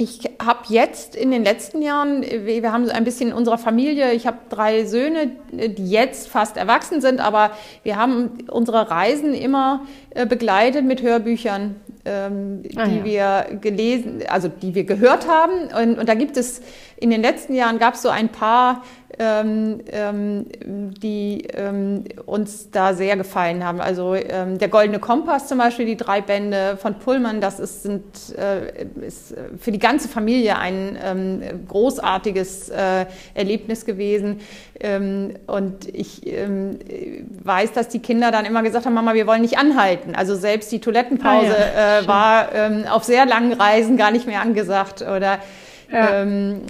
ich 0.00 0.20
habe 0.40 0.60
jetzt 0.68 1.16
in 1.16 1.32
den 1.32 1.42
letzten 1.42 1.82
Jahren, 1.82 2.22
wir 2.22 2.72
haben 2.72 2.88
ein 2.88 3.02
bisschen 3.02 3.30
in 3.30 3.34
unserer 3.34 3.58
Familie, 3.58 4.12
ich 4.12 4.28
habe 4.28 4.38
drei 4.48 4.84
Söhne, 4.84 5.32
die 5.50 5.90
jetzt 5.90 6.28
fast 6.28 6.56
erwachsen 6.56 7.00
sind, 7.00 7.18
aber 7.18 7.50
wir 7.82 7.96
haben 7.96 8.30
unsere 8.48 8.88
Reisen 8.92 9.34
immer 9.34 9.86
äh, 10.10 10.24
begleitet 10.24 10.84
mit 10.84 11.02
Hörbüchern, 11.02 11.74
ähm, 12.04 12.62
ah, 12.76 12.86
die 12.86 13.10
ja. 13.10 13.44
wir 13.48 13.58
gelesen, 13.58 14.22
also 14.28 14.46
die 14.46 14.76
wir 14.76 14.84
gehört 14.84 15.26
haben. 15.26 15.68
Und, 15.76 15.98
und 15.98 16.08
da 16.08 16.14
gibt 16.14 16.36
es 16.36 16.62
in 16.96 17.10
den 17.10 17.20
letzten 17.20 17.54
Jahren 17.54 17.80
gab 17.80 17.94
es 17.94 18.02
so 18.02 18.08
ein 18.08 18.28
paar 18.28 18.84
ähm, 19.18 19.80
ähm, 19.90 20.46
die 20.62 21.48
ähm, 21.52 22.04
uns 22.26 22.70
da 22.70 22.94
sehr 22.94 23.16
gefallen 23.16 23.64
haben. 23.64 23.80
Also 23.80 24.14
ähm, 24.14 24.58
der 24.58 24.68
Goldene 24.68 24.98
Kompass 25.00 25.48
zum 25.48 25.58
Beispiel, 25.58 25.86
die 25.86 25.96
drei 25.96 26.20
Bände 26.20 26.78
von 26.80 26.94
Pullman, 26.98 27.40
das 27.40 27.58
ist, 27.58 27.82
sind, 27.82 28.04
äh, 28.36 28.86
ist 29.06 29.34
für 29.58 29.72
die 29.72 29.78
ganze 29.78 30.08
Familie 30.08 30.58
ein 30.58 31.66
großartiges 31.66 32.68
äh, 32.68 33.06
Erlebnis 33.34 33.84
gewesen. 33.84 34.40
Und 35.48 35.88
ich 35.92 36.22
weiß, 36.24 37.72
dass 37.72 37.88
die 37.88 37.98
Kinder 37.98 38.30
dann 38.30 38.44
immer 38.44 38.62
gesagt 38.62 38.86
haben, 38.86 38.94
Mama, 38.94 39.14
wir 39.14 39.26
wollen 39.26 39.42
nicht 39.42 39.58
anhalten. 39.58 40.14
Also 40.14 40.36
selbst 40.36 40.70
die 40.70 40.80
Toilettenpause 40.80 41.56
ah, 41.56 41.98
ja. 41.98 41.98
äh, 41.98 42.06
war 42.06 42.48
auf 42.94 43.02
sehr 43.02 43.26
langen 43.26 43.52
Reisen 43.54 43.96
gar 43.96 44.12
nicht 44.12 44.28
mehr 44.28 44.40
angesagt. 44.40 45.02
Oder 45.02 45.40
ja. 45.90 46.22
Ähm, 46.22 46.62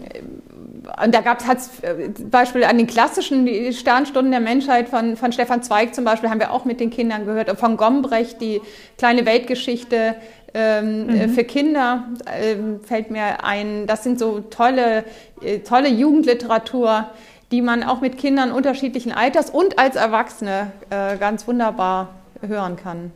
und 1.05 1.14
da 1.14 1.20
gab 1.20 1.40
es 1.40 1.81
äh, 1.83 2.09
Beispiel 2.31 2.64
an 2.64 2.79
den 2.79 2.87
klassischen 2.87 3.72
Sternstunden 3.72 4.31
der 4.31 4.40
Menschheit 4.40 4.88
von, 4.88 5.16
von 5.16 5.33
Stefan 5.33 5.62
Zweig 5.62 5.94
zum 5.94 6.05
Beispiel, 6.05 6.31
haben 6.31 6.40
wir 6.40 6.53
auch 6.53 6.64
mit 6.64 6.81
den 6.81 6.90
Kindern 6.90 7.27
gehört. 7.27 7.51
Und 7.51 7.59
von 7.59 7.77
Gombrech, 7.77 8.38
die 8.38 8.61
kleine 8.96 9.27
Weltgeschichte 9.27 10.16
ähm, 10.55 11.07
mhm. 11.07 11.11
Äh, 11.11 11.29
für 11.29 11.44
Kinder, 11.44 12.05
ähm, 12.27 12.81
fällt 12.81 13.11
mir 13.11 13.44
ein. 13.44 13.87
Das 13.87 14.03
sind 14.03 14.18
so 14.18 14.40
tolle, 14.40 15.05
äh, 15.42 15.59
tolle 15.59 15.88
Jugendliteratur, 15.88 17.11
die 17.53 17.61
man 17.61 17.83
auch 17.83 18.01
mit 18.01 18.16
Kindern 18.16 18.51
unterschiedlichen 18.53 19.12
Alters 19.12 19.51
und 19.51 19.79
als 19.79 19.96
Erwachsene 19.96 20.72
äh, 20.88 21.18
ganz 21.18 21.46
wunderbar 21.46 22.14
hören 22.40 22.77
kann. 22.77 23.12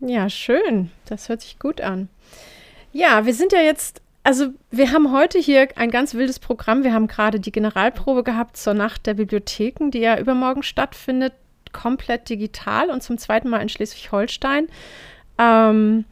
Ja, 0.00 0.30
schön. 0.30 0.90
Das 1.06 1.28
hört 1.28 1.42
sich 1.42 1.58
gut 1.58 1.82
an. 1.82 2.08
Ja, 2.92 3.26
wir 3.26 3.34
sind 3.34 3.52
ja 3.52 3.60
jetzt 3.60 4.00
also 4.28 4.48
wir 4.70 4.92
haben 4.92 5.10
heute 5.10 5.38
hier 5.38 5.68
ein 5.76 5.90
ganz 5.90 6.12
wildes 6.12 6.38
Programm. 6.38 6.84
Wir 6.84 6.92
haben 6.92 7.06
gerade 7.06 7.40
die 7.40 7.50
Generalprobe 7.50 8.22
gehabt 8.22 8.58
zur 8.58 8.74
Nacht 8.74 9.06
der 9.06 9.14
Bibliotheken, 9.14 9.88
die 9.90 10.00
ja 10.00 10.18
übermorgen 10.18 10.62
stattfindet, 10.62 11.32
komplett 11.72 12.28
digital 12.28 12.90
und 12.90 13.02
zum 13.02 13.16
zweiten 13.16 13.48
Mal 13.48 13.62
in 13.62 13.70
Schleswig-Holstein. 13.70 14.68
Ähm, 15.38 16.04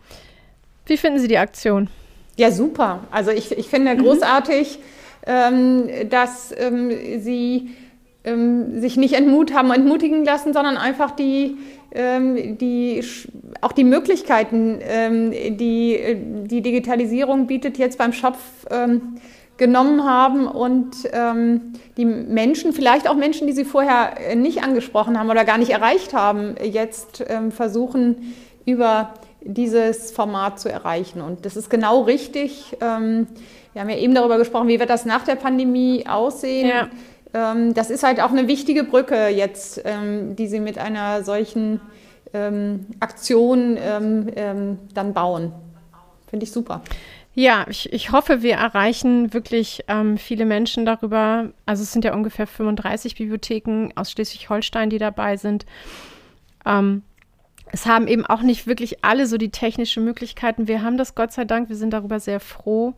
wie 0.87 0.97
finden 0.97 1.19
Sie 1.19 1.29
die 1.29 1.37
Aktion? 1.37 1.91
Ja, 2.39 2.51
super. 2.51 3.01
Also 3.11 3.33
ich, 3.33 3.53
ich 3.53 3.69
finde 3.69 3.95
mhm. 3.95 3.99
großartig, 3.99 4.79
ähm, 5.27 5.91
dass 6.09 6.55
ähm, 6.57 7.21
Sie 7.21 7.77
ähm, 8.25 8.81
sich 8.81 8.97
nicht 8.97 9.13
entmut 9.13 9.53
haben, 9.53 9.71
entmutigen 9.71 10.25
lassen, 10.25 10.55
sondern 10.55 10.79
einfach 10.79 11.11
die 11.11 11.59
die, 11.97 13.03
auch 13.61 13.73
die 13.73 13.85
Möglichkeiten, 13.85 14.79
ähm, 14.83 15.31
die 15.31 16.17
die 16.45 16.61
Digitalisierung 16.61 17.47
bietet, 17.47 17.79
jetzt 17.79 17.99
beim 17.99 18.13
Schopf 18.13 18.39
ähm, 18.71 19.17
genommen 19.57 20.05
haben 20.05 20.47
und 20.49 21.09
die 21.97 22.05
Menschen, 22.05 22.75
vielleicht 22.75 23.09
auch 23.09 23.15
Menschen, 23.15 23.47
die 23.47 23.55
sie 23.55 23.65
vorher 23.65 24.37
nicht 24.37 24.63
angesprochen 24.63 25.19
haben 25.19 25.31
oder 25.31 25.47
gar 25.47 25.57
nicht 25.57 25.71
erreicht 25.71 26.13
haben, 26.13 26.57
jetzt 26.63 27.25
versuchen, 27.49 28.35
über 28.67 29.15
dieses 29.41 30.11
Format 30.13 30.61
zu 30.61 30.71
erreichen. 30.71 31.23
Und 31.23 31.47
das 31.47 31.57
ist 31.57 31.71
genau 31.71 32.03
richtig. 32.03 32.77
wir 32.79 32.87
haben 32.87 33.27
ja 33.89 33.97
eben 33.97 34.15
darüber 34.15 34.37
gesprochen, 34.37 34.69
wie 34.69 34.79
wird 34.79 34.91
das 34.91 35.07
nach 35.07 35.25
der 35.25 35.37
Pandemie 35.37 36.05
aussehen. 36.07 36.69
Ja 36.69 36.83
ähm, 36.83 36.91
das 37.33 37.91
ist 37.91 38.03
halt 38.03 38.23
auch 38.23 38.31
eine 38.31 38.49
wichtige 38.49 38.85
Brücke 38.85 39.29
jetzt, 39.29 39.83
ähm, 39.85 40.37
die 40.37 40.47
Sie 40.47 40.61
mit 40.61 40.79
einer 40.79 41.23
solchen 41.23 41.81
ähm, 42.33 42.87
Aktion 43.01 43.77
dann 43.77 45.13
bauen. 45.13 45.53
Finde 46.29 46.45
ich 46.45 46.53
super. 46.53 46.83
Ja, 47.39 47.67
ich, 47.69 47.93
ich 47.93 48.13
hoffe, 48.13 48.41
wir 48.41 48.55
erreichen 48.55 49.35
wirklich 49.35 49.85
ähm, 49.89 50.17
viele 50.17 50.47
Menschen 50.47 50.87
darüber. 50.87 51.51
Also 51.67 51.83
es 51.83 51.93
sind 51.93 52.03
ja 52.03 52.15
ungefähr 52.15 52.47
35 52.47 53.15
Bibliotheken 53.15 53.91
aus 53.95 54.11
Schleswig-Holstein, 54.11 54.89
die 54.89 54.97
dabei 54.97 55.37
sind. 55.37 55.67
Ähm, 56.65 57.03
es 57.71 57.85
haben 57.85 58.09
eben 58.09 58.25
auch 58.25 58.41
nicht 58.41 58.67
wirklich 58.67 59.05
alle 59.05 59.27
so 59.27 59.37
die 59.37 59.51
technischen 59.51 60.03
Möglichkeiten. 60.03 60.67
Wir 60.67 60.81
haben 60.81 60.97
das 60.97 61.15
Gott 61.15 61.31
sei 61.31 61.45
Dank. 61.45 61.69
Wir 61.69 61.77
sind 61.77 61.91
darüber 61.91 62.21
sehr 62.21 62.41
froh. 62.41 62.95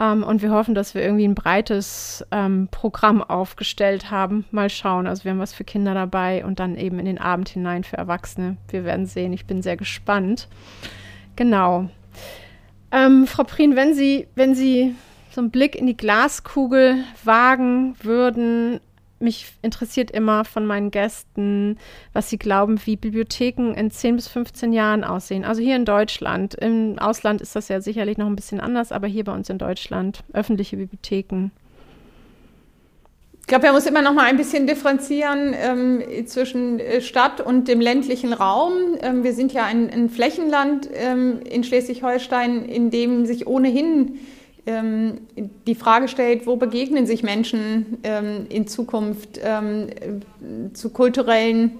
Ähm, 0.00 0.22
und 0.22 0.42
wir 0.42 0.50
hoffen, 0.50 0.74
dass 0.74 0.94
wir 0.94 1.02
irgendwie 1.02 1.26
ein 1.26 1.34
breites 1.34 2.24
ähm, 2.30 2.68
Programm 2.70 3.22
aufgestellt 3.22 4.10
haben. 4.10 4.44
Mal 4.50 4.70
schauen. 4.70 5.06
Also 5.06 5.24
wir 5.24 5.32
haben 5.32 5.40
was 5.40 5.52
für 5.52 5.64
Kinder 5.64 5.94
dabei 5.94 6.44
und 6.44 6.60
dann 6.60 6.76
eben 6.76 6.98
in 6.98 7.06
den 7.06 7.18
Abend 7.18 7.48
hinein 7.48 7.84
für 7.84 7.96
Erwachsene. 7.96 8.56
Wir 8.68 8.84
werden 8.84 9.06
sehen. 9.06 9.32
Ich 9.32 9.46
bin 9.46 9.62
sehr 9.62 9.76
gespannt. 9.76 10.48
Genau. 11.36 11.88
Ähm, 12.90 13.26
Frau 13.26 13.44
Prien, 13.44 13.76
wenn 13.76 13.94
Sie, 13.94 14.28
wenn 14.34 14.54
Sie 14.54 14.94
so 15.30 15.40
einen 15.40 15.50
Blick 15.50 15.76
in 15.76 15.86
die 15.86 15.96
Glaskugel 15.96 17.04
wagen 17.22 17.94
würden, 18.02 18.80
mich 19.20 19.52
interessiert 19.62 20.10
immer 20.10 20.44
von 20.44 20.66
meinen 20.66 20.90
Gästen, 20.90 21.78
was 22.12 22.30
sie 22.30 22.38
glauben, 22.38 22.80
wie 22.84 22.96
Bibliotheken 22.96 23.72
in 23.74 23.90
10 23.90 24.16
bis 24.16 24.28
15 24.28 24.72
Jahren 24.72 25.04
aussehen. 25.04 25.44
Also 25.44 25.62
hier 25.62 25.76
in 25.76 25.84
Deutschland. 25.84 26.54
Im 26.54 26.98
Ausland 26.98 27.40
ist 27.40 27.56
das 27.56 27.68
ja 27.68 27.80
sicherlich 27.80 28.18
noch 28.18 28.26
ein 28.26 28.36
bisschen 28.36 28.60
anders, 28.60 28.92
aber 28.92 29.06
hier 29.06 29.24
bei 29.24 29.32
uns 29.32 29.50
in 29.50 29.58
Deutschland, 29.58 30.22
öffentliche 30.32 30.76
Bibliotheken. 30.76 31.50
Ich 33.40 33.50
glaube, 33.50 33.64
man 33.64 33.76
muss 33.76 33.86
immer 33.86 34.02
noch 34.02 34.12
mal 34.12 34.26
ein 34.26 34.36
bisschen 34.36 34.66
differenzieren 34.66 35.54
ähm, 35.56 36.02
zwischen 36.26 36.80
äh, 36.80 37.00
Stadt 37.00 37.40
und 37.40 37.66
dem 37.66 37.80
ländlichen 37.80 38.34
Raum. 38.34 38.72
Ähm, 39.00 39.24
wir 39.24 39.32
sind 39.32 39.54
ja 39.54 39.64
ein, 39.64 39.88
ein 39.88 40.10
Flächenland 40.10 40.86
ähm, 40.92 41.40
in 41.48 41.64
Schleswig-Holstein, 41.64 42.66
in 42.66 42.90
dem 42.90 43.24
sich 43.24 43.46
ohnehin 43.46 43.88
ähm, 44.08 44.18
die 45.66 45.74
Frage 45.74 46.08
stellt, 46.08 46.46
wo 46.46 46.56
begegnen 46.56 47.06
sich 47.06 47.22
Menschen 47.22 47.98
ähm, 48.02 48.46
in 48.48 48.66
Zukunft 48.66 49.40
ähm, 49.42 49.88
zu 50.74 50.90
kulturellen 50.90 51.78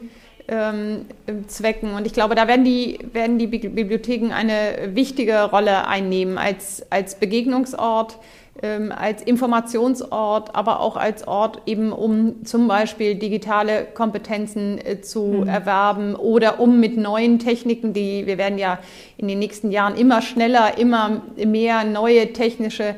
ähm, 0.49 1.05
Zwecken. 1.47 1.93
Und 1.93 2.07
ich 2.07 2.15
glaube, 2.15 2.35
da 2.35 2.49
werden 2.49 2.65
die, 2.65 2.99
werden 3.13 3.39
die 3.39 3.47
Bibliotheken 3.47 4.33
eine 4.33 4.95
wichtige 4.95 5.43
Rolle 5.45 5.87
einnehmen 5.87 6.39
als, 6.39 6.83
als 6.91 7.17
Begegnungsort, 7.17 8.19
ähm, 8.61 8.93
als 8.93 9.23
Informationsort, 9.23 10.55
aber 10.55 10.81
auch 10.81 10.97
als 10.97 11.29
Ort 11.29 11.63
eben, 11.67 11.93
um 11.93 12.45
zum 12.45 12.67
Beispiel 12.67 13.15
digitale 13.15 13.87
Kompetenzen 13.95 14.79
äh, 14.85 15.01
zu 15.01 15.23
mhm. 15.23 15.49
erwerben 15.49 16.17
oder 16.17 16.59
um 16.59 16.81
mit 16.81 16.97
neuen 16.97 17.39
Techniken, 17.39 17.93
die 17.93 18.27
wir 18.27 18.37
werden 18.37 18.59
ja 18.59 18.79
in 19.17 19.29
den 19.29 19.39
nächsten 19.39 19.71
Jahren 19.71 19.95
immer 19.97 20.23
schneller, 20.23 20.77
immer 20.77 21.23
mehr 21.37 21.85
neue 21.85 22.33
technische 22.33 22.97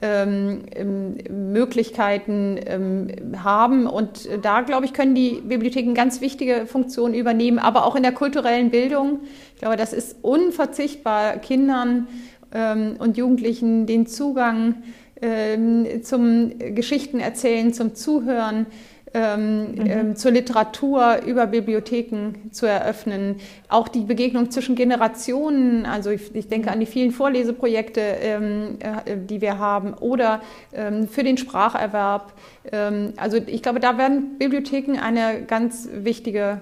ähm, 0.00 0.62
ähm 0.74 1.18
Möglichkeiten 1.52 2.60
ähm, 2.64 3.08
haben. 3.42 3.86
Und 3.86 4.28
da, 4.42 4.60
glaube 4.60 4.86
ich, 4.86 4.92
können 4.92 5.16
die 5.16 5.42
Bibliotheken 5.42 5.94
ganz 5.94 6.20
wichtige 6.20 6.66
Funktionen 6.66 7.14
übernehmen, 7.14 7.58
aber 7.58 7.84
auch 7.84 7.96
in 7.96 8.04
der 8.04 8.12
kulturellen 8.12 8.70
Bildung. 8.70 9.20
Ich 9.54 9.60
glaube, 9.60 9.76
das 9.76 9.92
ist 9.92 10.18
unverzichtbar, 10.22 11.38
Kindern 11.38 12.06
und 12.52 13.16
Jugendlichen 13.16 13.86
den 13.86 14.06
Zugang 14.06 14.82
ähm, 15.22 16.02
zum 16.02 16.52
Geschichtenerzählen, 16.58 17.72
zum 17.72 17.94
Zuhören, 17.94 18.66
ähm, 19.12 19.72
mhm. 19.72 19.86
ähm, 19.86 20.16
zur 20.16 20.30
Literatur 20.30 21.22
über 21.26 21.46
Bibliotheken 21.46 22.34
zu 22.52 22.66
eröffnen. 22.66 23.36
Auch 23.68 23.88
die 23.88 24.04
Begegnung 24.04 24.52
zwischen 24.52 24.76
Generationen, 24.76 25.84
also 25.84 26.10
ich, 26.10 26.32
ich 26.32 26.46
denke 26.46 26.70
an 26.70 26.78
die 26.78 26.86
vielen 26.86 27.10
Vorleseprojekte, 27.10 28.00
ähm, 28.00 28.78
äh, 28.78 29.16
die 29.16 29.40
wir 29.40 29.58
haben, 29.58 29.94
oder 29.94 30.42
ähm, 30.72 31.08
für 31.08 31.24
den 31.24 31.38
Spracherwerb. 31.38 32.34
Ähm, 32.70 33.14
also 33.16 33.38
ich 33.44 33.62
glaube, 33.62 33.80
da 33.80 33.98
werden 33.98 34.38
Bibliotheken 34.38 35.00
eine 35.00 35.42
ganz 35.42 35.88
wichtige 35.92 36.60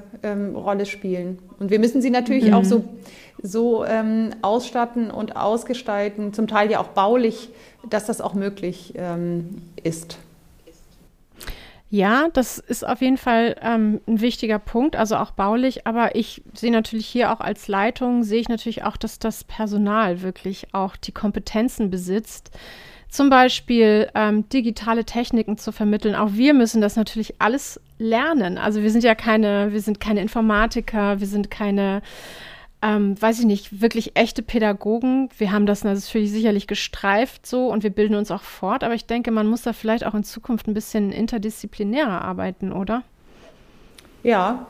Rolle 0.54 0.86
spielen. 0.86 1.38
Und 1.60 1.70
wir 1.70 1.78
müssen 1.78 2.02
sie 2.02 2.10
natürlich 2.10 2.46
mhm. 2.46 2.54
auch 2.54 2.64
so, 2.64 2.84
so 3.40 3.84
ausstatten 4.42 5.12
und 5.12 5.36
ausgestalten, 5.36 6.32
zum 6.32 6.48
Teil 6.48 6.70
ja 6.70 6.80
auch 6.80 6.88
baulich, 6.88 7.50
dass 7.88 8.06
das 8.06 8.20
auch 8.20 8.34
möglich 8.34 8.94
ist. 9.84 10.18
Ja, 11.90 12.28
das 12.34 12.58
ist 12.58 12.86
auf 12.86 13.00
jeden 13.00 13.16
Fall 13.16 13.56
ähm, 13.62 14.00
ein 14.06 14.20
wichtiger 14.20 14.58
Punkt, 14.58 14.94
also 14.94 15.16
auch 15.16 15.30
baulich. 15.30 15.86
Aber 15.86 16.14
ich 16.14 16.42
sehe 16.52 16.70
natürlich 16.70 17.06
hier 17.06 17.32
auch 17.32 17.40
als 17.40 17.66
Leitung, 17.66 18.24
sehe 18.24 18.40
ich 18.40 18.48
natürlich 18.48 18.84
auch, 18.84 18.98
dass 18.98 19.18
das 19.18 19.44
Personal 19.44 20.20
wirklich 20.20 20.74
auch 20.74 20.96
die 20.96 21.12
Kompetenzen 21.12 21.88
besitzt, 21.90 22.50
zum 23.08 23.30
Beispiel 23.30 24.10
ähm, 24.14 24.46
digitale 24.50 25.06
Techniken 25.06 25.56
zu 25.56 25.72
vermitteln. 25.72 26.14
Auch 26.14 26.32
wir 26.32 26.52
müssen 26.52 26.82
das 26.82 26.96
natürlich 26.96 27.40
alles 27.40 27.80
lernen. 27.98 28.58
Also 28.58 28.82
wir 28.82 28.90
sind 28.90 29.02
ja 29.02 29.14
keine, 29.14 29.72
wir 29.72 29.80
sind 29.80 29.98
keine 29.98 30.20
Informatiker, 30.20 31.20
wir 31.20 31.26
sind 31.26 31.50
keine 31.50 32.02
ähm, 32.80 33.20
weiß 33.20 33.40
ich 33.40 33.44
nicht, 33.44 33.80
wirklich 33.80 34.16
echte 34.16 34.42
Pädagogen. 34.42 35.28
Wir 35.36 35.50
haben 35.50 35.66
das 35.66 35.82
natürlich 35.82 36.30
sicherlich 36.30 36.66
gestreift 36.66 37.46
so 37.46 37.68
und 37.68 37.82
wir 37.82 37.90
bilden 37.90 38.14
uns 38.14 38.30
auch 38.30 38.42
fort, 38.42 38.84
aber 38.84 38.94
ich 38.94 39.06
denke, 39.06 39.30
man 39.30 39.46
muss 39.46 39.62
da 39.62 39.72
vielleicht 39.72 40.06
auch 40.06 40.14
in 40.14 40.24
Zukunft 40.24 40.68
ein 40.68 40.74
bisschen 40.74 41.10
interdisziplinärer 41.10 42.22
arbeiten, 42.22 42.72
oder? 42.72 43.02
Ja, 44.22 44.66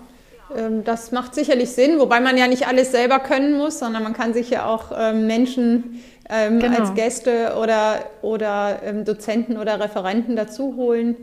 ähm, 0.57 0.85
das 0.85 1.13
macht 1.13 1.35
sicherlich 1.35 1.71
Sinn, 1.71 1.99
wobei 1.99 2.21
man 2.21 2.39
ja 2.39 2.47
nicht 2.47 2.67
alles 2.67 2.93
selber 2.93 3.19
können 3.19 3.59
muss, 3.59 3.79
sondern 3.79 4.03
man 4.03 4.15
kann 4.15 4.33
sich 4.33 4.49
ja 4.51 4.67
auch 4.67 4.91
ähm, 4.97 5.27
Menschen 5.27 6.01
ähm, 6.31 6.61
genau. 6.61 6.79
als 6.79 6.95
Gäste 6.95 7.57
oder, 7.61 8.07
oder 8.23 8.81
ähm, 8.85 9.05
Dozenten 9.05 9.59
oder 9.59 9.81
Referenten 9.81 10.37
dazu 10.37 10.77
holen 10.77 11.17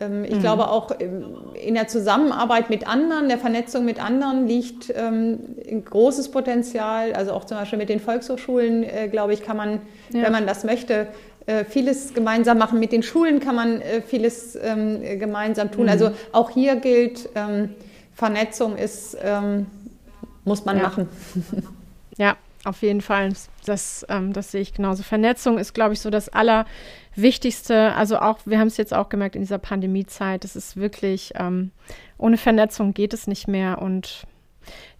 ich 0.00 0.36
mhm. 0.36 0.40
glaube 0.40 0.70
auch 0.70 0.92
in 0.98 1.74
der 1.74 1.86
Zusammenarbeit 1.86 2.70
mit 2.70 2.88
anderen, 2.88 3.28
der 3.28 3.36
Vernetzung 3.36 3.84
mit 3.84 4.02
anderen 4.02 4.46
liegt 4.46 4.90
ähm, 4.96 5.40
ein 5.70 5.84
großes 5.84 6.30
Potenzial. 6.30 7.12
Also 7.12 7.32
auch 7.32 7.44
zum 7.44 7.58
Beispiel 7.58 7.78
mit 7.78 7.90
den 7.90 8.00
Volkshochschulen, 8.00 8.82
äh, 8.82 9.08
glaube 9.08 9.34
ich, 9.34 9.42
kann 9.42 9.58
man, 9.58 9.82
ja. 10.10 10.22
wenn 10.22 10.32
man 10.32 10.46
das 10.46 10.64
möchte, 10.64 11.08
äh, 11.44 11.64
vieles 11.64 12.14
gemeinsam 12.14 12.56
machen. 12.56 12.80
Mit 12.80 12.92
den 12.92 13.02
Schulen 13.02 13.40
kann 13.40 13.54
man 13.54 13.82
äh, 13.82 14.00
vieles 14.00 14.56
ähm, 14.56 15.02
gemeinsam 15.18 15.70
tun. 15.70 15.84
Mhm. 15.84 15.90
Also 15.90 16.12
auch 16.32 16.48
hier 16.48 16.76
gilt, 16.76 17.28
Vernetzung 18.14 18.76
ist, 18.76 19.16
muss 20.44 20.64
man 20.64 20.76
ja. 20.76 20.82
machen. 20.82 21.08
Ja, 22.18 22.36
auf 22.64 22.82
jeden 22.82 23.00
Fall. 23.00 23.32
Das, 23.64 24.04
das 24.06 24.50
sehe 24.50 24.60
ich 24.60 24.74
genauso. 24.74 25.02
Vernetzung 25.02 25.58
ist, 25.58 25.72
glaube 25.72 25.94
ich, 25.94 26.00
so 26.00 26.10
das 26.10 26.28
aller 26.28 26.66
Wichtigste, 27.14 27.92
also 27.94 28.18
auch, 28.18 28.38
wir 28.44 28.58
haben 28.58 28.68
es 28.68 28.76
jetzt 28.76 28.94
auch 28.94 29.08
gemerkt 29.08 29.36
in 29.36 29.42
dieser 29.42 29.58
Pandemiezeit, 29.58 30.44
es 30.44 30.56
ist 30.56 30.76
wirklich, 30.76 31.32
ähm, 31.34 31.72
ohne 32.18 32.36
Vernetzung 32.36 32.94
geht 32.94 33.12
es 33.12 33.26
nicht 33.26 33.48
mehr 33.48 33.82
und 33.82 34.26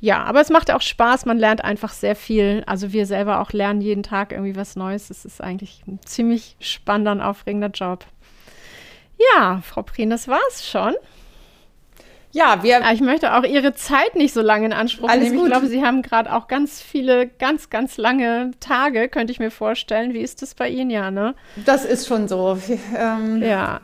ja, 0.01 0.25
aber 0.25 0.41
es 0.41 0.51
macht 0.51 0.71
auch 0.71 0.81
Spaß, 0.81 1.27
man 1.27 1.39
lernt 1.39 1.63
einfach 1.63 1.93
sehr 1.93 2.17
viel. 2.17 2.65
Also 2.67 2.93
wir 2.93 3.07
selber 3.07 3.41
auch 3.41 3.53
lernen 3.53 3.81
jeden 3.81 4.03
Tag 4.03 4.33
irgendwie 4.33 4.57
was 4.57 4.75
Neues. 4.75 5.11
Es 5.11 5.25
ist 5.25 5.41
eigentlich 5.43 5.83
ein 5.87 6.01
ziemlich 6.05 6.57
spannender 6.61 7.13
und 7.13 7.21
aufregender 7.21 7.69
Job. 7.69 8.07
Ja, 9.35 9.61
Frau 9.63 9.83
Prien, 9.83 10.09
das 10.09 10.29
war's 10.29 10.67
schon. 10.67 10.95
Ja, 12.33 12.63
wir. 12.63 12.81
Ich 12.93 13.01
möchte 13.01 13.35
auch 13.35 13.43
Ihre 13.43 13.75
Zeit 13.75 14.15
nicht 14.15 14.33
so 14.33 14.41
lange 14.41 14.67
in 14.67 14.73
Anspruch 14.73 15.09
nehmen. 15.09 15.37
Gut. 15.37 15.47
Ich 15.47 15.53
glaube, 15.53 15.67
Sie 15.67 15.83
haben 15.83 16.03
gerade 16.03 16.33
auch 16.33 16.47
ganz 16.49 16.81
viele, 16.81 17.27
ganz, 17.27 17.71
ganz 17.71 17.97
lange 17.97 18.53
Tage, 18.61 19.09
könnte 19.09 19.33
ich 19.33 19.41
mir 19.41 19.51
vorstellen. 19.51 20.15
Wie 20.15 20.21
ist 20.21 20.43
das 20.43 20.55
bei 20.55 20.69
Ihnen, 20.69 20.91
ja, 20.91 21.11
ne? 21.11 21.35
Das 21.67 21.85
ist 21.85 22.07
schon 22.07 22.29
so. 22.29 22.57
Wir, 22.67 22.79
ähm, 22.97 23.43
ja. 23.43 23.81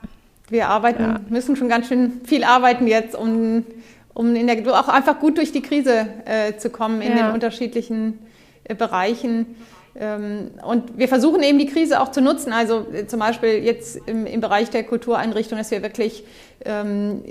Wir 0.49 0.69
arbeiten, 0.69 1.03
ja. 1.03 1.21
müssen 1.29 1.57
schon 1.57 1.69
ganz 1.69 1.89
schön 1.89 2.21
viel 2.25 2.45
arbeiten 2.45 2.87
jetzt, 2.87 3.17
um, 3.17 3.67
um 4.15 4.37
in 4.37 4.47
der, 4.47 4.59
auch 4.79 4.89
einfach 4.89 5.19
gut 5.19 5.39
durch 5.39 5.51
die 5.51 5.63
Krise 5.63 6.07
äh, 6.25 6.57
zu 6.57 6.71
kommen 6.71 7.03
in 7.03 7.17
ja. 7.17 7.27
den 7.27 7.35
unterschiedlichen 7.35 8.21
äh, 8.63 8.77
Bereichen. 8.77 9.57
Ähm, 9.99 10.51
und 10.67 10.99
wir 10.99 11.09
versuchen 11.09 11.43
eben 11.43 11.59
die 11.59 11.67
Krise 11.67 12.01
auch 12.01 12.11
zu 12.11 12.21
nutzen. 12.21 12.53
Also 12.53 12.87
äh, 12.93 13.07
zum 13.07 13.21
Beispiel 13.21 13.65
jetzt 13.65 13.97
im, 14.07 14.27
im 14.27 14.41
Bereich 14.41 14.71
der 14.71 14.85
Kultureinrichtung, 14.85 15.57
dass 15.59 15.71
wir 15.71 15.83
wirklich 15.83 16.25
ähm, 16.65 17.23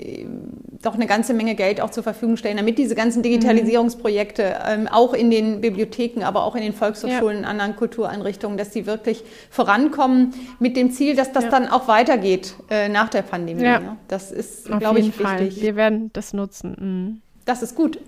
doch 0.81 0.95
eine 0.95 1.07
ganze 1.07 1.33
Menge 1.33 1.55
Geld 1.55 1.81
auch 1.81 1.89
zur 1.91 2.03
Verfügung 2.03 2.37
stellen, 2.37 2.57
damit 2.57 2.77
diese 2.77 2.95
ganzen 2.95 3.23
Digitalisierungsprojekte 3.23 4.55
ähm, 4.67 4.87
auch 4.87 5.13
in 5.13 5.31
den 5.31 5.61
Bibliotheken, 5.61 6.23
aber 6.23 6.43
auch 6.43 6.55
in 6.55 6.61
den 6.61 6.73
Volkshochschulen, 6.73 7.43
ja. 7.43 7.49
anderen 7.49 7.75
Kultureinrichtungen, 7.75 8.57
dass 8.57 8.71
die 8.71 8.85
wirklich 8.85 9.23
vorankommen 9.49 10.33
mit 10.59 10.77
dem 10.77 10.91
Ziel, 10.91 11.15
dass 11.15 11.31
das 11.31 11.45
ja. 11.45 11.49
dann 11.49 11.67
auch 11.67 11.87
weitergeht 11.87 12.55
äh, 12.69 12.89
nach 12.89 13.09
der 13.09 13.23
Pandemie. 13.23 13.63
Ja. 13.63 13.97
Das 14.07 14.31
ist, 14.31 14.65
glaube 14.65 14.99
ich, 14.99 15.11
Fall. 15.13 15.39
wichtig. 15.39 15.63
Wir 15.63 15.75
werden 15.75 16.11
das 16.13 16.33
nutzen. 16.33 16.75
Mhm. 16.79 17.21
Das 17.45 17.61
ist 17.61 17.75
gut. 17.75 17.99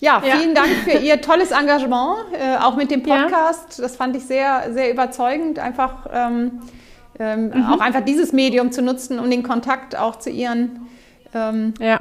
Ja, 0.00 0.20
vielen 0.20 0.54
ja. 0.54 0.62
Dank 0.62 0.68
für 0.84 0.98
Ihr 0.98 1.20
tolles 1.20 1.50
Engagement, 1.50 2.16
äh, 2.32 2.56
auch 2.56 2.76
mit 2.76 2.90
dem 2.90 3.02
Podcast. 3.02 3.78
Ja. 3.78 3.82
Das 3.82 3.96
fand 3.96 4.16
ich 4.16 4.24
sehr, 4.24 4.72
sehr 4.72 4.90
überzeugend, 4.90 5.58
einfach 5.58 6.06
ähm, 6.12 6.60
ähm, 7.18 7.50
mhm. 7.50 7.66
auch 7.66 7.80
einfach 7.80 8.00
dieses 8.00 8.32
Medium 8.32 8.72
zu 8.72 8.82
nutzen, 8.82 9.18
um 9.18 9.30
den 9.30 9.42
Kontakt 9.42 9.96
auch 9.96 10.16
zu 10.16 10.30
Ihren 10.30 10.88
ähm, 11.34 11.74
ja. 11.78 12.00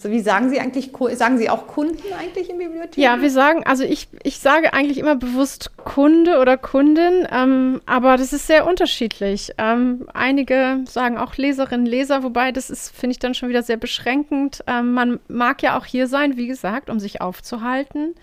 So, 0.00 0.10
wie 0.10 0.20
sagen 0.20 0.48
Sie 0.48 0.60
eigentlich, 0.60 0.92
sagen 1.14 1.38
Sie 1.38 1.50
auch 1.50 1.66
Kunden 1.66 2.12
eigentlich 2.16 2.48
in 2.50 2.58
Bibliotheken? 2.58 3.00
Ja, 3.00 3.20
wir 3.20 3.30
sagen, 3.30 3.64
also 3.64 3.82
ich, 3.82 4.08
ich 4.22 4.38
sage 4.38 4.72
eigentlich 4.72 4.98
immer 4.98 5.16
bewusst 5.16 5.76
Kunde 5.76 6.38
oder 6.38 6.56
Kundin, 6.56 7.26
ähm, 7.32 7.80
aber 7.84 8.16
das 8.16 8.32
ist 8.32 8.46
sehr 8.46 8.66
unterschiedlich. 8.66 9.52
Ähm, 9.58 10.08
einige 10.14 10.84
sagen 10.88 11.18
auch 11.18 11.36
Leserinnen, 11.36 11.86
Leser, 11.86 12.22
wobei 12.22 12.52
das 12.52 12.70
ist, 12.70 12.90
finde 12.90 13.12
ich 13.12 13.18
dann 13.18 13.34
schon 13.34 13.48
wieder 13.48 13.64
sehr 13.64 13.76
beschränkend. 13.76 14.62
Ähm, 14.68 14.92
man 14.92 15.20
mag 15.26 15.62
ja 15.62 15.76
auch 15.76 15.84
hier 15.84 16.06
sein, 16.06 16.36
wie 16.36 16.46
gesagt, 16.46 16.90
um 16.90 17.00
sich 17.00 17.20
aufzuhalten, 17.20 18.14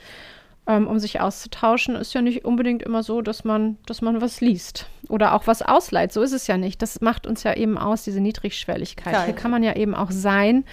ähm, 0.68 0.88
um 0.88 1.00
sich 1.00 1.20
auszutauschen. 1.20 1.96
Ist 1.96 2.13
ja 2.13 2.22
nicht 2.22 2.46
unbedingt 2.46 2.84
immer 2.84 3.04
so, 3.04 3.22
dass 3.22 3.44
man, 3.44 3.78
dass 3.86 4.02
man 4.02 4.22
was 4.22 4.39
liest 4.39 4.88
oder 5.10 5.34
auch 5.34 5.46
was 5.46 5.62
ausleiht. 5.62 6.13
So 6.13 6.22
ist 6.22 6.32
es 6.32 6.48
ja 6.48 6.58
nicht. 6.58 6.82
Das 6.82 7.02
macht 7.02 7.28
uns 7.28 7.44
ja 7.44 7.54
eben 7.54 7.78
aus, 7.78 8.04
diese 8.04 8.22
Niedrigschwelligkeit. 8.22 9.13
Klar. 9.13 9.26
Hier 9.26 9.36
kann 9.36 9.52
man 9.52 9.62
ja 9.62 9.76
eben 9.76 9.94
auch 9.94 10.12
sein 10.12 10.63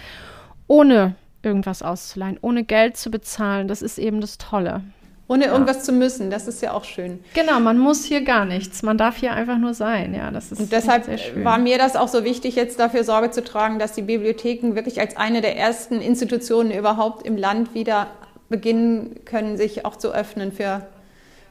ohne 0.73 1.17
irgendwas 1.43 1.83
auszuleihen, 1.83 2.39
ohne 2.41 2.65
Geld 2.65 2.97
zu 2.97 3.11
bezahlen. 3.11 3.69
Das 3.69 3.83
ist 3.83 3.99
eben 3.99 4.23
das 4.23 4.39
Tolle. 4.39 4.81
Ohne 5.29 5.47
ja. 5.47 5.53
irgendwas 5.53 5.85
zu 5.85 5.93
müssen, 5.93 6.31
das 6.31 6.49
ist 6.49 6.63
ja 6.63 6.73
auch 6.73 6.85
schön. 6.85 7.21
Genau, 7.35 7.61
man 7.61 7.79
muss 7.79 8.05
hier 8.05 8.23
gar 8.23 8.47
nichts. 8.47 8.83
Man 8.83 8.97
darf 8.97 9.19
hier 9.19 9.35
einfach 9.35 9.59
nur 9.59 9.75
sein. 9.75 10.15
Ja, 10.15 10.31
das 10.31 10.51
ist 10.51 10.61
Und 10.61 10.73
deshalb 10.73 11.07
war 11.45 11.59
mir 11.59 11.77
das 11.77 11.95
auch 11.95 12.09
so 12.09 12.25
wichtig, 12.25 12.57
jetzt 12.57 12.79
dafür 12.79 13.05
Sorge 13.05 13.31
zu 13.31 13.45
tragen, 13.45 13.79
dass 13.79 13.93
die 13.93 14.03
Bibliotheken 14.03 14.75
wirklich 14.75 14.99
als 14.99 15.17
eine 15.17 15.43
der 15.43 15.59
ersten 15.59 16.01
Institutionen 16.01 16.71
überhaupt 16.71 17.27
im 17.27 17.37
Land 17.37 17.75
wieder 17.75 18.07
beginnen 18.49 19.21
können, 19.27 19.59
sich 19.59 19.85
auch 19.85 19.97
zu 19.97 20.15
öffnen 20.15 20.53
für, 20.53 20.87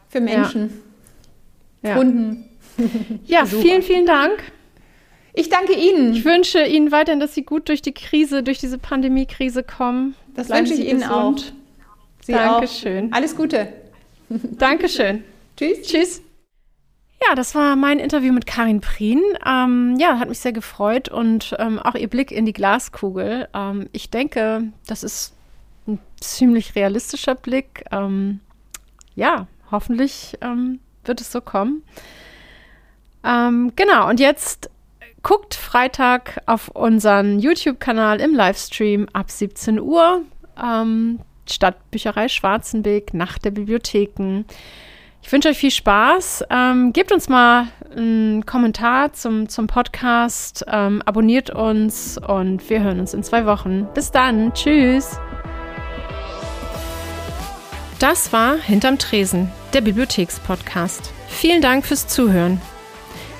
für 0.08 0.20
Menschen, 0.20 0.82
ja. 1.82 1.94
Kunden. 1.94 2.48
Ja, 3.24 3.46
vielen, 3.46 3.82
vielen 3.82 4.06
Dank. 4.06 4.42
Ich 5.34 5.48
danke 5.48 5.72
Ihnen. 5.72 6.12
Ich 6.12 6.24
wünsche 6.24 6.62
Ihnen 6.64 6.92
weiterhin, 6.92 7.20
dass 7.20 7.34
Sie 7.34 7.42
gut 7.42 7.68
durch 7.68 7.80
die 7.80 7.92
Krise, 7.92 8.42
durch 8.42 8.58
diese 8.58 8.78
Pandemiekrise 8.78 9.62
kommen. 9.62 10.14
Das 10.34 10.48
Bleiben 10.48 10.68
wünsche 10.68 10.82
ich 10.82 10.88
Ihnen 10.88 11.00
gesund. 11.00 11.54
auch. 11.54 12.24
Sie 12.24 12.32
Dankeschön. 12.32 13.12
Auch. 13.12 13.16
Alles 13.16 13.36
Gute. 13.36 13.72
Dankeschön. 14.28 15.24
Tschüss. 15.56 15.82
Tschüss. 15.82 16.22
Ja, 17.26 17.34
das 17.34 17.54
war 17.54 17.76
mein 17.76 17.98
Interview 17.98 18.32
mit 18.32 18.46
Karin 18.46 18.80
Prien. 18.80 19.22
Ähm, 19.46 19.96
ja, 19.98 20.18
hat 20.18 20.28
mich 20.28 20.40
sehr 20.40 20.52
gefreut 20.52 21.08
und 21.08 21.54
ähm, 21.58 21.78
auch 21.78 21.94
ihr 21.94 22.08
Blick 22.08 22.32
in 22.32 22.46
die 22.46 22.52
Glaskugel. 22.52 23.48
Ähm, 23.54 23.88
ich 23.92 24.10
denke, 24.10 24.64
das 24.86 25.02
ist 25.02 25.34
ein 25.86 25.98
ziemlich 26.20 26.74
realistischer 26.74 27.36
Blick. 27.36 27.84
Ähm, 27.92 28.40
ja, 29.14 29.46
hoffentlich 29.70 30.36
ähm, 30.40 30.80
wird 31.04 31.20
es 31.20 31.30
so 31.30 31.40
kommen. 31.40 31.84
Ähm, 33.24 33.72
genau, 33.76 34.08
und 34.08 34.18
jetzt 34.18 34.68
Guckt 35.22 35.54
Freitag 35.54 36.42
auf 36.46 36.68
unseren 36.68 37.38
YouTube-Kanal 37.38 38.20
im 38.20 38.34
Livestream 38.34 39.08
ab 39.12 39.30
17 39.30 39.80
Uhr. 39.80 40.22
Ähm, 40.60 41.20
Stadtbücherei 41.48 42.28
Schwarzenbeek, 42.28 43.14
Nacht 43.14 43.44
der 43.44 43.52
Bibliotheken. 43.52 44.44
Ich 45.22 45.30
wünsche 45.30 45.48
euch 45.48 45.58
viel 45.58 45.70
Spaß. 45.70 46.44
Ähm, 46.50 46.92
gebt 46.92 47.12
uns 47.12 47.28
mal 47.28 47.68
einen 47.94 48.44
Kommentar 48.44 49.12
zum, 49.12 49.48
zum 49.48 49.68
Podcast, 49.68 50.64
ähm, 50.66 51.00
abonniert 51.06 51.50
uns 51.50 52.18
und 52.18 52.68
wir 52.68 52.82
hören 52.82 52.98
uns 52.98 53.14
in 53.14 53.22
zwei 53.22 53.46
Wochen. 53.46 53.86
Bis 53.94 54.10
dann. 54.10 54.52
Tschüss. 54.54 55.18
Das 58.00 58.32
war 58.32 58.56
Hinterm 58.56 58.98
Tresen, 58.98 59.52
der 59.72 59.82
Bibliothekspodcast. 59.82 61.12
Vielen 61.28 61.62
Dank 61.62 61.86
fürs 61.86 62.08
Zuhören. 62.08 62.60